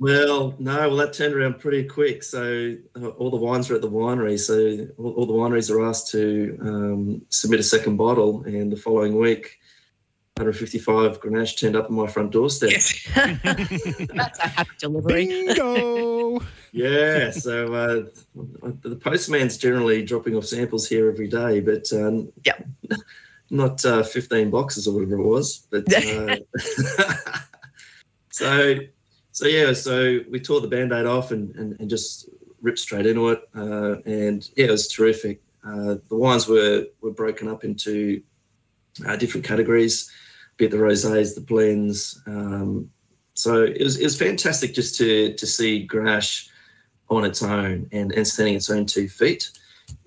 Well, 0.00 0.54
no, 0.58 0.88
well, 0.88 0.96
that 0.96 1.12
turned 1.12 1.34
around 1.34 1.60
pretty 1.60 1.84
quick. 1.84 2.22
So 2.22 2.74
uh, 3.00 3.08
all 3.08 3.30
the 3.30 3.36
wines 3.36 3.70
are 3.70 3.74
at 3.74 3.82
the 3.82 3.90
winery. 3.90 4.38
So 4.38 4.88
all, 4.96 5.12
all 5.12 5.26
the 5.26 5.34
wineries 5.34 5.70
are 5.70 5.86
asked 5.86 6.10
to 6.12 6.58
um, 6.62 7.22
submit 7.28 7.60
a 7.60 7.62
second 7.62 7.98
bottle. 7.98 8.42
And 8.44 8.72
the 8.72 8.78
following 8.78 9.18
week, 9.18 9.58
155 10.38 11.20
Grenache 11.20 11.58
turned 11.58 11.76
up 11.76 11.90
on 11.90 11.96
my 11.96 12.06
front 12.06 12.30
doorstep. 12.30 12.70
Yes. 12.70 13.06
That's 14.14 14.38
a 14.38 14.48
happy 14.48 14.70
delivery. 14.78 15.26
Bingo. 15.26 16.40
Yeah. 16.72 17.32
So 17.32 17.74
uh, 17.74 18.04
the 18.82 18.94
postman's 18.94 19.58
generally 19.58 20.04
dropping 20.04 20.36
off 20.36 20.46
samples 20.46 20.88
here 20.88 21.10
every 21.10 21.26
day, 21.26 21.58
but 21.58 21.92
um, 21.92 22.32
Yep. 22.46 22.64
not 23.50 23.84
uh, 23.84 24.04
15 24.04 24.50
boxes 24.50 24.86
or 24.86 24.94
whatever 24.94 25.16
it 25.16 25.26
was. 25.26 25.66
But 25.68 25.92
uh, 25.92 26.36
so 28.30 28.76
so 29.40 29.46
yeah, 29.46 29.72
so 29.72 30.20
we 30.28 30.38
tore 30.38 30.60
the 30.60 30.68
band-aid 30.68 31.06
off 31.06 31.30
and, 31.30 31.56
and, 31.56 31.80
and 31.80 31.88
just 31.88 32.28
ripped 32.60 32.78
straight 32.78 33.06
into 33.06 33.30
it. 33.30 33.48
Uh, 33.56 33.96
and 34.04 34.50
yeah, 34.54 34.66
it 34.66 34.70
was 34.70 34.86
terrific. 34.86 35.40
Uh, 35.66 35.94
the 36.10 36.16
wines 36.16 36.46
were 36.46 36.84
were 37.00 37.10
broken 37.10 37.48
up 37.48 37.64
into 37.64 38.22
uh, 39.06 39.16
different 39.16 39.46
categories, 39.46 40.12
be 40.58 40.66
it 40.66 40.70
the 40.70 40.76
rosés, 40.76 41.34
the 41.34 41.40
blends. 41.40 42.20
Um, 42.26 42.90
so 43.32 43.62
it 43.62 43.82
was 43.82 43.98
it 43.98 44.04
was 44.04 44.18
fantastic 44.18 44.74
just 44.74 44.96
to 44.96 45.32
to 45.32 45.46
see 45.46 45.88
Grenache 45.88 46.50
on 47.08 47.24
its 47.24 47.42
own 47.42 47.88
and, 47.92 48.12
and 48.12 48.26
standing 48.26 48.56
its 48.56 48.68
own 48.68 48.84
two 48.84 49.08
feet. 49.08 49.50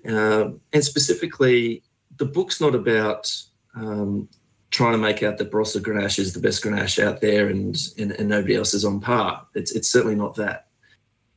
Um, 0.06 0.60
and 0.72 0.84
specifically, 0.84 1.82
the 2.18 2.24
book's 2.24 2.60
not 2.60 2.76
about 2.76 3.34
um, 3.74 4.28
trying 4.74 4.92
to 4.92 4.98
make 4.98 5.22
out 5.22 5.38
that 5.38 5.52
Barossa 5.52 5.80
Grenache 5.80 6.18
is 6.18 6.32
the 6.32 6.40
best 6.40 6.62
Grenache 6.62 7.02
out 7.02 7.20
there 7.20 7.48
and, 7.48 7.76
and, 7.96 8.10
and 8.18 8.28
nobody 8.28 8.56
else 8.56 8.74
is 8.74 8.84
on 8.84 9.00
par. 9.00 9.46
It's, 9.54 9.72
it's 9.72 9.88
certainly 9.88 10.16
not 10.16 10.34
that. 10.34 10.66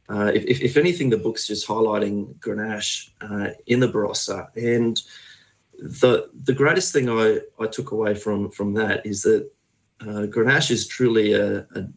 Uh, 0.09 0.31
if, 0.33 0.43
if, 0.45 0.61
if 0.61 0.77
anything, 0.77 1.09
the 1.11 1.23
book's 1.25 1.45
just 1.45 1.67
highlighting 1.67 2.33
Grenache 2.39 3.11
uh, 3.21 3.49
in 3.67 3.79
the 3.79 3.87
Barossa. 3.87 4.39
And 4.55 4.99
the 5.77 6.29
the 6.45 6.53
greatest 6.53 6.93
thing 6.93 7.07
I, 7.09 7.39
I 7.59 7.67
took 7.67 7.91
away 7.91 8.15
from, 8.15 8.49
from 8.49 8.73
that 8.73 9.05
is 9.05 9.21
that 9.21 9.43
uh, 10.01 10.25
Grenache 10.33 10.71
is 10.71 10.87
truly 10.87 11.33
a, 11.33 11.59
a, 11.59 11.87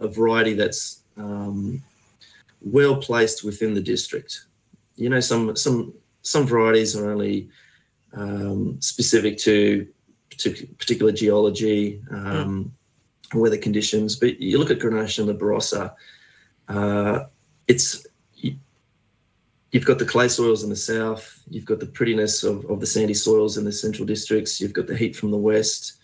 a 0.00 0.08
variety 0.08 0.54
that's 0.54 1.02
um, 1.18 1.82
well 2.62 2.96
placed 2.96 3.44
within 3.44 3.74
the 3.74 3.82
district. 3.82 4.46
You 4.96 5.10
know, 5.10 5.20
some 5.20 5.54
some 5.56 5.92
some 6.22 6.46
varieties 6.46 6.96
are 6.96 7.10
only 7.10 7.50
um, 8.14 8.80
specific 8.80 9.36
to, 9.38 9.86
to 10.38 10.66
particular 10.78 11.12
geology, 11.12 12.02
um, 12.10 12.72
weather 13.34 13.58
conditions. 13.58 14.16
But 14.16 14.40
you 14.40 14.58
look 14.58 14.70
at 14.70 14.78
Grenache 14.78 15.18
and 15.18 15.28
the 15.28 15.34
Barossa, 15.34 15.94
uh, 16.68 17.24
it's 17.66 18.06
you've 19.70 19.84
got 19.84 19.98
the 19.98 20.04
clay 20.04 20.28
soils 20.28 20.62
in 20.64 20.70
the 20.70 20.76
south, 20.76 21.42
you've 21.50 21.66
got 21.66 21.80
the 21.80 21.86
prettiness 21.86 22.42
of, 22.42 22.64
of 22.70 22.80
the 22.80 22.86
sandy 22.86 23.14
soils 23.14 23.58
in 23.58 23.64
the 23.64 23.72
central 23.72 24.06
districts, 24.06 24.60
you've 24.60 24.72
got 24.72 24.86
the 24.86 24.96
heat 24.96 25.14
from 25.14 25.30
the 25.30 25.36
west, 25.36 26.00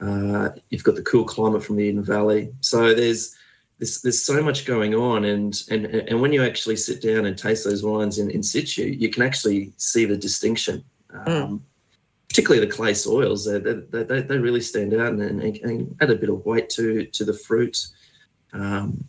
uh, 0.00 0.50
you've 0.68 0.84
got 0.84 0.96
the 0.96 1.02
cool 1.02 1.24
climate 1.24 1.64
from 1.64 1.76
the 1.76 1.84
Eden 1.84 2.02
Valley. 2.02 2.52
So 2.60 2.94
there's 2.94 3.36
there's, 3.78 4.02
there's 4.02 4.22
so 4.22 4.42
much 4.42 4.66
going 4.66 4.94
on, 4.94 5.24
and, 5.24 5.62
and 5.70 5.86
and 5.86 6.20
when 6.20 6.34
you 6.34 6.44
actually 6.44 6.76
sit 6.76 7.00
down 7.00 7.24
and 7.24 7.36
taste 7.36 7.64
those 7.64 7.82
wines 7.82 8.18
in, 8.18 8.30
in 8.30 8.42
situ, 8.42 8.84
you 8.84 9.08
can 9.08 9.22
actually 9.22 9.72
see 9.78 10.04
the 10.04 10.18
distinction. 10.18 10.84
Um, 11.14 11.24
mm. 11.26 11.60
Particularly 12.30 12.64
the 12.64 12.72
clay 12.72 12.94
soils, 12.94 13.44
they, 13.44 13.58
they, 13.58 14.04
they, 14.04 14.22
they 14.22 14.38
really 14.38 14.62
stand 14.62 14.94
out 14.94 15.12
and, 15.12 15.20
and, 15.20 15.56
and, 15.58 15.96
add 16.00 16.10
a 16.10 16.16
bit 16.16 16.30
of 16.30 16.46
weight 16.46 16.70
to 16.70 17.04
to 17.06 17.24
the 17.24 17.34
fruit. 17.34 17.76
Um, 18.52 19.04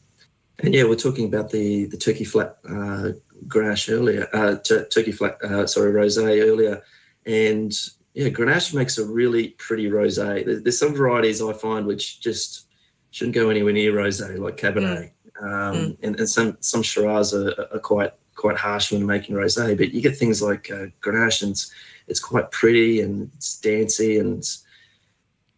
and 0.59 0.73
yeah, 0.73 0.83
we're 0.83 0.95
talking 0.95 1.25
about 1.25 1.51
the 1.51 1.85
the 1.85 1.97
turkey 1.97 2.25
flat 2.25 2.57
uh, 2.67 3.11
Grenache 3.47 3.91
earlier, 3.91 4.27
uh, 4.33 4.55
turkey 4.55 5.11
flat, 5.11 5.41
uh, 5.43 5.65
sorry, 5.67 5.91
rosé 5.91 6.43
earlier, 6.43 6.81
and 7.25 7.73
yeah, 8.13 8.29
Grenache 8.29 8.73
makes 8.73 8.97
a 8.97 9.05
really 9.05 9.49
pretty 9.49 9.89
rosé. 9.89 10.45
There's, 10.45 10.63
there's, 10.63 10.79
some 10.79 10.93
varieties 10.93 11.41
I 11.41 11.53
find 11.53 11.85
which 11.85 12.19
just 12.19 12.67
shouldn't 13.11 13.35
go 13.35 13.49
anywhere 13.49 13.73
near 13.73 13.93
rosé, 13.93 14.37
like 14.37 14.57
Cabernet, 14.57 15.11
mm. 15.11 15.11
Um, 15.41 15.75
mm. 15.75 15.97
And, 16.03 16.19
and, 16.19 16.29
some 16.29 16.57
some 16.59 16.83
Shiraz 16.83 17.33
are, 17.33 17.53
are, 17.71 17.79
quite 17.79 18.13
quite 18.35 18.57
harsh 18.57 18.91
when 18.91 19.05
making 19.05 19.35
rosé. 19.35 19.75
But 19.77 19.93
you 19.93 20.01
get 20.01 20.17
things 20.17 20.41
like 20.41 20.69
uh, 20.69 20.87
Grenache, 21.01 21.43
and 21.43 21.65
it's, 22.11 22.19
it's 22.19 22.19
quite 22.19 22.51
pretty 22.51 23.01
and 23.01 23.31
it's 23.35 23.59
dancey, 23.59 24.19
and 24.19 24.43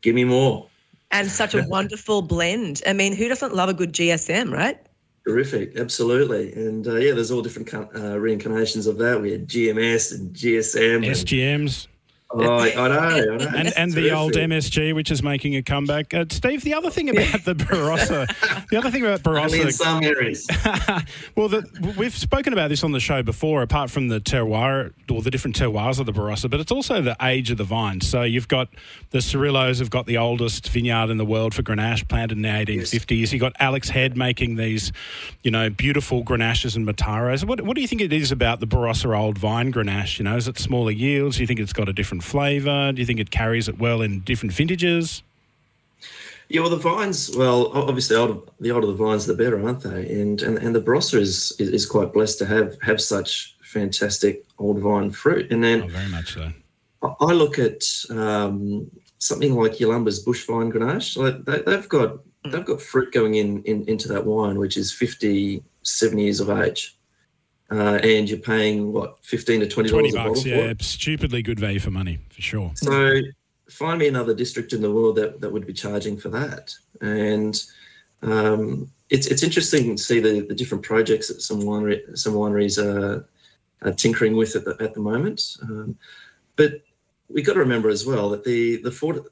give 0.01 0.15
me 0.15 0.23
more. 0.23 0.67
And 1.11 1.29
such 1.29 1.53
a 1.53 1.63
wonderful 1.67 2.21
blend. 2.21 2.81
I 2.87 2.93
mean, 2.93 3.15
who 3.15 3.27
doesn't 3.27 3.53
love 3.53 3.69
a 3.69 3.73
good 3.73 3.91
GSM, 3.91 4.53
right? 4.53 4.79
Terrific, 5.25 5.77
absolutely, 5.77 6.53
and 6.53 6.87
uh, 6.87 6.95
yeah, 6.95 7.13
there's 7.13 7.31
all 7.31 7.41
different 7.41 7.73
uh, 7.73 8.19
reincarnations 8.19 8.87
of 8.87 8.97
that. 8.97 9.21
We 9.21 9.31
had 9.31 9.47
GMS 9.47 10.13
and 10.13 10.35
GSM, 10.35 11.05
SGMs. 11.05 11.87
Oh, 12.35 12.59
I, 12.59 12.73
know, 12.73 12.83
I 12.83 13.19
know. 13.19 13.37
And, 13.55 13.73
and 13.77 13.91
the 13.91 14.11
old 14.11 14.33
MSG, 14.33 14.95
which 14.95 15.11
is 15.11 15.21
making 15.21 15.55
a 15.55 15.61
comeback. 15.61 16.13
Uh, 16.13 16.25
Steve, 16.29 16.63
the 16.63 16.73
other 16.73 16.89
thing 16.89 17.09
about 17.09 17.45
the 17.45 17.53
Barossa, 17.53 18.67
the 18.69 18.77
other 18.77 18.89
thing 18.89 19.03
about 19.03 19.21
Barossa. 19.21 19.43
Only 19.43 19.61
in 19.61 19.71
some 19.71 20.03
areas. 20.03 20.47
well, 21.35 21.47
the, 21.47 21.93
we've 21.97 22.15
spoken 22.15 22.53
about 22.53 22.69
this 22.69 22.83
on 22.83 22.91
the 22.91 22.99
show 22.99 23.21
before, 23.21 23.61
apart 23.61 23.91
from 23.91 24.07
the 24.07 24.19
terroir 24.19 24.93
or 25.11 25.21
the 25.21 25.29
different 25.29 25.55
terroirs 25.55 25.99
of 25.99 26.05
the 26.05 26.13
Barossa, 26.13 26.49
but 26.49 26.59
it's 26.59 26.71
also 26.71 27.01
the 27.01 27.15
age 27.21 27.51
of 27.51 27.57
the 27.57 27.63
vine. 27.63 28.01
So 28.01 28.23
you've 28.23 28.47
got 28.47 28.69
the 29.11 29.19
Cirillos 29.19 29.79
have 29.79 29.89
got 29.89 30.07
the 30.07 30.17
oldest 30.17 30.69
vineyard 30.69 31.09
in 31.09 31.17
the 31.17 31.25
world 31.25 31.53
for 31.53 31.61
Grenache, 31.61 32.07
planted 32.07 32.37
in 32.37 32.41
the 32.41 32.49
1850s. 32.49 33.19
Yes. 33.19 33.33
You've 33.33 33.41
got 33.41 33.53
Alex 33.59 33.89
Head 33.89 34.17
making 34.17 34.55
these, 34.55 34.91
you 35.43 35.51
know, 35.51 35.69
beautiful 35.69 36.23
Grenaches 36.23 36.75
and 36.75 36.87
Mataros. 36.87 37.45
What, 37.45 37.61
what 37.61 37.75
do 37.75 37.81
you 37.81 37.87
think 37.87 38.01
it 38.01 38.11
is 38.11 38.31
about 38.31 38.59
the 38.59 38.67
Barossa 38.67 39.15
old 39.15 39.37
vine 39.37 39.71
Grenache? 39.71 40.17
You 40.17 40.25
know, 40.25 40.35
is 40.35 40.47
it 40.47 40.57
smaller 40.57 40.91
yields? 40.91 41.37
Do 41.37 41.43
you 41.43 41.47
think 41.47 41.59
it's 41.59 41.73
got 41.73 41.89
a 41.89 41.93
different 41.93 42.22
flavour? 42.23 42.91
Do 42.91 43.01
you 43.01 43.05
think 43.05 43.19
it 43.19 43.31
carries 43.31 43.67
it 43.67 43.79
well 43.79 44.01
in 44.01 44.21
different 44.21 44.53
vintages? 44.53 45.23
Yeah, 46.49 46.61
well, 46.61 46.69
the 46.69 46.77
vines. 46.77 47.35
Well, 47.35 47.71
obviously, 47.73 48.15
older, 48.15 48.39
the 48.59 48.71
older 48.71 48.87
the 48.87 48.93
vines, 48.93 49.25
the 49.25 49.33
better, 49.33 49.63
aren't 49.63 49.81
they? 49.81 50.09
And 50.11 50.41
and, 50.41 50.57
and 50.57 50.75
the 50.75 50.81
Barossa 50.81 51.19
is, 51.19 51.53
is, 51.59 51.69
is 51.69 51.85
quite 51.85 52.13
blessed 52.13 52.39
to 52.39 52.45
have 52.45 52.79
have 52.81 53.01
such 53.01 53.55
fantastic 53.61 54.45
old 54.59 54.79
vine 54.79 55.11
fruit. 55.11 55.51
And 55.51 55.63
then, 55.63 55.83
oh, 55.83 55.87
very 55.87 56.09
much 56.09 56.33
so. 56.33 56.51
I 57.19 57.33
look 57.33 57.59
at 57.59 57.83
um, 58.09 58.89
something 59.17 59.55
like 59.55 59.73
Yalumba's 59.73 60.19
bush 60.19 60.45
vine 60.45 60.71
Grenache. 60.71 61.17
Like 61.17 61.43
they, 61.45 61.71
have 61.71 61.89
got 61.89 62.19
they've 62.49 62.65
got 62.65 62.81
fruit 62.81 63.11
going 63.11 63.35
in, 63.35 63.63
in 63.63 63.87
into 63.87 64.07
that 64.09 64.25
wine, 64.25 64.59
which 64.59 64.77
is 64.77 64.91
50, 64.91 65.63
70 65.83 66.23
years 66.23 66.39
of 66.39 66.49
age 66.49 66.95
uh, 67.73 67.99
and 68.03 68.29
you're 68.29 68.45
paying 68.53 68.93
what 68.93 69.09
fifteen 69.23 69.59
to 69.61 69.67
twenty 69.67 69.89
twenty 69.89 70.11
bucks. 70.11 70.45
Yeah, 70.45 70.73
stupidly 70.79 71.41
good 71.41 71.59
value 71.59 71.79
for 71.79 71.91
money 71.91 72.19
for 72.29 72.41
sure. 72.41 72.71
So 72.75 73.21
find 73.69 73.97
me 73.99 74.07
another 74.07 74.35
district 74.35 74.73
in 74.73 74.81
the 74.81 74.91
world 74.91 75.15
that, 75.15 75.41
that 75.41 75.51
would 75.51 75.65
be 75.65 75.73
charging 75.73 76.15
for 76.17 76.29
that. 76.29 76.75
And 77.01 77.55
um, 78.21 78.91
it's 79.09 79.27
it's 79.27 79.43
interesting 79.43 79.95
to 79.95 80.03
see 80.03 80.19
the, 80.19 80.45
the 80.47 80.55
different 80.55 80.83
projects 80.83 81.27
that 81.29 81.41
some 81.41 81.61
winery, 81.61 81.97
some 82.17 82.33
wineries 82.33 82.77
are, 82.77 83.27
are 83.81 83.93
tinkering 83.93 84.35
with 84.35 84.55
at 84.55 84.65
the, 84.65 84.75
at 84.79 84.93
the 84.93 84.99
moment. 84.99 85.57
Um, 85.63 85.97
but 86.55 86.71
we 87.29 87.41
got 87.41 87.53
to 87.53 87.59
remember 87.59 87.89
as 87.89 88.05
well 88.05 88.29
that 88.29 88.43
the 88.43 88.81
the 88.83 88.91
fort, 88.91 89.25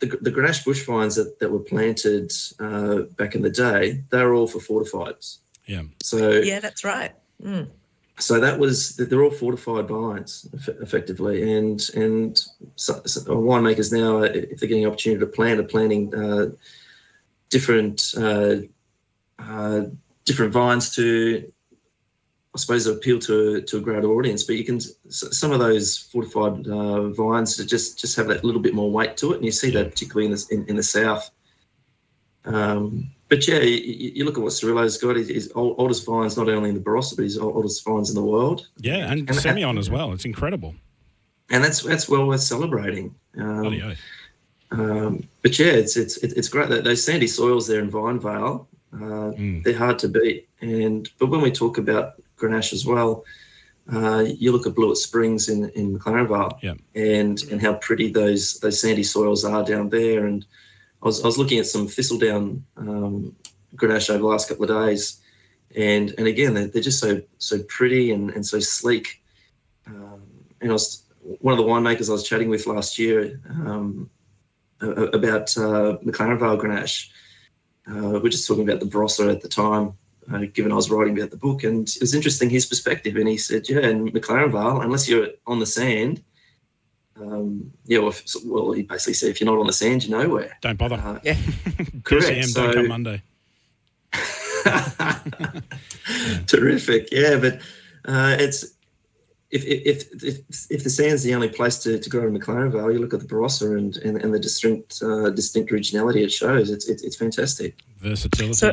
the, 0.00 0.06
the 0.06 0.30
Grenache 0.30 0.64
bush 0.64 0.84
vines 0.84 1.14
that, 1.16 1.38
that 1.40 1.50
were 1.50 1.64
planted 1.72 2.32
uh, 2.60 3.02
back 3.16 3.34
in 3.34 3.42
the 3.42 3.50
day, 3.50 4.02
they 4.10 4.22
were 4.24 4.34
all 4.34 4.46
for 4.46 4.60
fortifieds. 4.60 5.38
Yeah. 5.66 5.84
So 6.02 6.18
yeah, 6.40 6.60
that's 6.60 6.84
right. 6.84 7.12
Mm. 7.42 7.68
So 8.20 8.40
that 8.40 8.58
was 8.58 8.96
they're 8.96 9.22
all 9.22 9.30
fortified 9.30 9.88
vines 9.88 10.48
effectively, 10.80 11.56
and 11.56 11.80
and 11.94 12.40
so, 12.74 13.00
so 13.06 13.20
winemakers 13.22 13.92
now, 13.92 14.22
if 14.22 14.58
they're 14.58 14.68
getting 14.68 14.84
an 14.84 14.90
opportunity 14.90 15.20
to 15.20 15.26
plant, 15.26 15.60
are 15.60 15.64
planting 15.64 16.12
uh, 16.12 16.46
different 17.48 18.14
uh, 18.16 18.56
uh, 19.38 19.82
different 20.24 20.52
vines 20.52 20.94
to, 20.96 21.52
I 22.54 22.58
suppose, 22.58 22.86
appeal 22.86 23.20
to 23.20 23.62
to 23.62 23.76
a 23.76 23.80
greater 23.80 24.08
audience. 24.08 24.42
But 24.42 24.56
you 24.56 24.64
can 24.64 24.80
some 24.80 25.52
of 25.52 25.60
those 25.60 25.96
fortified 25.96 26.66
uh, 26.66 27.10
vines 27.10 27.56
just 27.66 28.00
just 28.00 28.16
have 28.16 28.26
that 28.28 28.42
little 28.42 28.60
bit 28.60 28.74
more 28.74 28.90
weight 28.90 29.16
to 29.18 29.32
it, 29.32 29.36
and 29.36 29.44
you 29.44 29.52
see 29.52 29.70
that 29.70 29.90
particularly 29.90 30.26
in 30.26 30.32
the 30.32 30.46
in, 30.50 30.66
in 30.66 30.76
the 30.76 30.82
south. 30.82 31.30
Um, 32.44 33.12
but 33.28 33.46
yeah, 33.46 33.60
you, 33.60 34.12
you, 34.14 34.24
look 34.24 34.38
at 34.38 34.42
what 34.42 34.52
Cirillo's 34.52 34.96
got. 34.96 35.16
He's 35.16 35.52
oldest 35.54 36.06
vines 36.06 36.36
not 36.36 36.48
only 36.48 36.70
in 36.70 36.74
the 36.74 36.80
Barossa, 36.80 37.16
but 37.16 37.22
he's 37.22 37.38
oldest 37.38 37.84
vines 37.84 38.08
in 38.08 38.14
the 38.14 38.24
world. 38.24 38.66
Yeah, 38.78 39.10
and, 39.10 39.20
and 39.20 39.30
Semillon 39.30 39.78
as 39.78 39.90
well. 39.90 40.12
It's 40.12 40.24
incredible. 40.24 40.74
And 41.50 41.62
that's 41.62 41.82
that's 41.82 42.08
well 42.08 42.26
worth 42.26 42.40
celebrating. 42.40 43.14
Um, 43.36 43.94
um, 44.70 45.28
but 45.42 45.58
yeah, 45.58 45.72
it's 45.72 45.96
it's 45.96 46.16
it's 46.18 46.48
great 46.48 46.68
that 46.70 46.84
those 46.84 47.04
sandy 47.04 47.26
soils 47.26 47.66
there 47.66 47.80
in 47.80 47.90
Vine 47.90 48.18
Vale, 48.18 48.68
uh, 48.94 48.96
mm. 49.36 49.62
they're 49.62 49.76
hard 49.76 49.98
to 50.00 50.08
beat. 50.08 50.48
And 50.60 51.08
but 51.18 51.26
when 51.26 51.40
we 51.40 51.50
talk 51.50 51.78
about 51.78 52.14
Grenache 52.38 52.72
as 52.72 52.84
well, 52.84 53.24
uh, 53.92 54.24
you 54.26 54.52
look 54.52 54.66
at 54.66 54.74
Blewett 54.74 54.98
Springs 54.98 55.48
in 55.48 55.68
in 55.70 55.98
McLaren 55.98 56.28
Vale, 56.28 56.58
yeah. 56.62 56.74
and 56.94 57.42
and 57.50 57.60
how 57.60 57.74
pretty 57.74 58.10
those 58.10 58.58
those 58.60 58.80
sandy 58.80 59.02
soils 59.02 59.44
are 59.44 59.64
down 59.64 59.88
there, 59.88 60.26
and 60.26 60.44
I 61.02 61.06
was, 61.06 61.22
I 61.22 61.26
was 61.26 61.38
looking 61.38 61.58
at 61.58 61.66
some 61.66 61.86
thistledown 61.86 62.64
um, 62.76 63.36
Grenache 63.76 64.10
over 64.10 64.18
the 64.18 64.26
last 64.26 64.48
couple 64.48 64.64
of 64.64 64.86
days, 64.86 65.20
and 65.76 66.14
and 66.18 66.26
again 66.26 66.54
they're, 66.54 66.66
they're 66.66 66.82
just 66.82 67.00
so 67.00 67.22
so 67.38 67.62
pretty 67.64 68.10
and, 68.10 68.30
and 68.30 68.44
so 68.44 68.58
sleek. 68.58 69.22
Um, 69.86 70.22
and 70.60 70.70
I 70.70 70.72
was 70.72 71.04
one 71.22 71.52
of 71.52 71.58
the 71.58 71.70
winemakers 71.70 72.08
I 72.08 72.12
was 72.12 72.26
chatting 72.26 72.48
with 72.48 72.66
last 72.66 72.98
year 72.98 73.40
um, 73.50 74.10
about 74.80 75.56
uh, 75.56 75.98
McLaren 76.04 76.38
Vale 76.38 76.58
Grenache. 76.58 77.10
Uh, 77.86 78.18
we 78.20 78.28
are 78.28 78.30
just 78.30 78.46
talking 78.46 78.68
about 78.68 78.80
the 78.80 78.86
Barossa 78.86 79.30
at 79.30 79.40
the 79.40 79.48
time, 79.48 79.94
uh, 80.32 80.44
given 80.52 80.72
I 80.72 80.76
was 80.76 80.90
writing 80.90 81.16
about 81.16 81.30
the 81.30 81.36
book, 81.36 81.64
and 81.64 81.88
it 81.88 82.00
was 82.00 82.14
interesting 82.14 82.50
his 82.50 82.66
perspective. 82.66 83.16
And 83.16 83.28
he 83.28 83.36
said, 83.36 83.68
"Yeah, 83.68 83.80
in 83.80 84.08
McLaren 84.08 84.50
Vale, 84.52 84.80
unless 84.80 85.08
you're 85.08 85.28
on 85.46 85.58
the 85.58 85.66
sand, 85.66 86.22
um, 87.20 87.72
yeah, 87.86 87.98
well, 87.98 88.10
if, 88.10 88.24
well, 88.44 88.72
he 88.72 88.82
basically 88.82 89.14
said, 89.14 89.30
if 89.30 89.40
you're 89.40 89.50
not 89.50 89.58
on 89.58 89.66
the 89.66 89.72
sand, 89.72 90.06
you're 90.06 90.18
nowhere. 90.18 90.56
Don't 90.60 90.78
bother. 90.78 90.96
Uh, 90.96 91.18
yeah, 91.24 91.36
correct. 92.04 92.44
So, 92.46 92.64
don't 92.64 92.74
come 92.74 92.88
Monday. 92.88 93.22
Terrific. 96.46 97.08
Yeah, 97.12 97.38
but 97.38 97.60
uh, 98.04 98.36
it's 98.38 98.74
if, 99.50 99.64
if 99.64 100.22
if 100.22 100.38
if 100.70 100.84
the 100.84 100.90
sand's 100.90 101.22
the 101.22 101.34
only 101.34 101.48
place 101.48 101.78
to, 101.78 101.98
to 101.98 102.10
grow 102.10 102.26
in 102.26 102.38
McLaren 102.38 102.70
Vale, 102.70 102.92
you 102.92 102.98
look 102.98 103.14
at 103.14 103.20
the 103.20 103.26
Barossa 103.26 103.76
and, 103.76 103.96
and, 103.98 104.22
and 104.22 104.32
the 104.32 104.38
distinct 104.38 105.02
uh, 105.02 105.30
distinct 105.30 105.72
originality 105.72 106.22
it 106.22 106.32
shows. 106.32 106.70
It's 106.70 106.88
it's, 106.88 107.02
it's 107.02 107.16
fantastic. 107.16 107.76
Versatility. 107.98 108.54
So, 108.54 108.72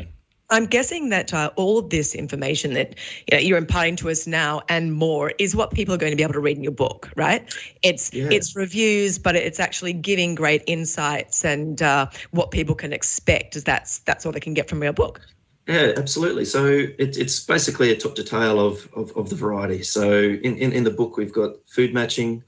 I'm 0.49 0.65
guessing 0.65 1.09
that 1.09 1.33
uh, 1.33 1.51
all 1.55 1.79
of 1.79 1.89
this 1.89 2.13
information 2.13 2.73
that 2.73 2.95
you 3.27 3.37
know, 3.37 3.41
you're 3.41 3.57
imparting 3.57 3.95
to 3.97 4.09
us 4.09 4.27
now 4.27 4.61
and 4.69 4.93
more 4.93 5.33
is 5.39 5.55
what 5.55 5.71
people 5.71 5.93
are 5.93 5.97
going 5.97 6.11
to 6.11 6.15
be 6.15 6.23
able 6.23 6.33
to 6.33 6.39
read 6.39 6.57
in 6.57 6.63
your 6.63 6.71
book, 6.71 7.11
right? 7.15 7.51
It's 7.81 8.13
yeah. 8.13 8.29
it's 8.31 8.55
reviews, 8.55 9.17
but 9.17 9.35
it's 9.35 9.59
actually 9.59 9.93
giving 9.93 10.35
great 10.35 10.63
insights 10.67 11.43
and 11.43 11.81
uh, 11.81 12.07
what 12.31 12.51
people 12.51 12.75
can 12.75 12.93
expect. 12.93 13.55
Is 13.55 13.63
that's 13.63 13.99
that's 13.99 14.25
all 14.25 14.31
they 14.31 14.39
can 14.39 14.53
get 14.53 14.69
from 14.69 14.83
your 14.83 14.93
book. 14.93 15.19
Yeah, 15.67 15.93
absolutely. 15.97 16.45
So 16.45 16.65
it, 16.67 17.17
it's 17.17 17.39
basically 17.39 17.91
a 17.91 17.97
top 17.97 18.13
to 18.15 18.23
tail 18.23 18.59
of, 18.59 18.87
of, 18.95 19.11
of 19.17 19.29
the 19.29 19.35
variety. 19.35 19.81
So 19.81 20.11
in, 20.11 20.57
in, 20.57 20.71
in 20.71 20.83
the 20.83 20.91
book, 20.91 21.17
we've 21.17 21.33
got 21.33 21.55
food 21.67 21.91
matching. 21.91 22.43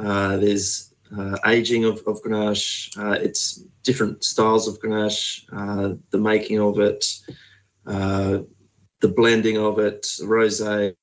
Uh, 0.00 0.38
there's 0.38 0.87
uh, 1.16 1.36
aging 1.46 1.84
of, 1.84 1.98
of 2.06 2.22
Grenache. 2.22 2.96
Uh, 2.98 3.12
it's 3.12 3.62
different 3.82 4.24
styles 4.24 4.68
of 4.68 4.80
Grenache, 4.80 5.44
uh, 5.52 5.94
the 6.10 6.18
making 6.18 6.60
of 6.60 6.78
it, 6.80 7.04
uh, 7.86 8.38
the 9.00 9.08
blending 9.08 9.58
of 9.58 9.78
it, 9.78 10.02
rosé. 10.20 10.94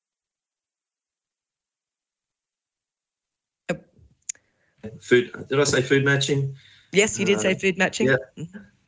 Food. 5.01 5.31
Did 5.49 5.59
I 5.59 5.63
say 5.63 5.81
food 5.81 6.05
matching? 6.05 6.55
Yes, 6.91 7.19
you 7.19 7.25
did 7.25 7.41
say 7.41 7.53
uh, 7.53 7.55
food 7.55 7.77
matching. 7.77 8.07
Yeah. 8.07 8.45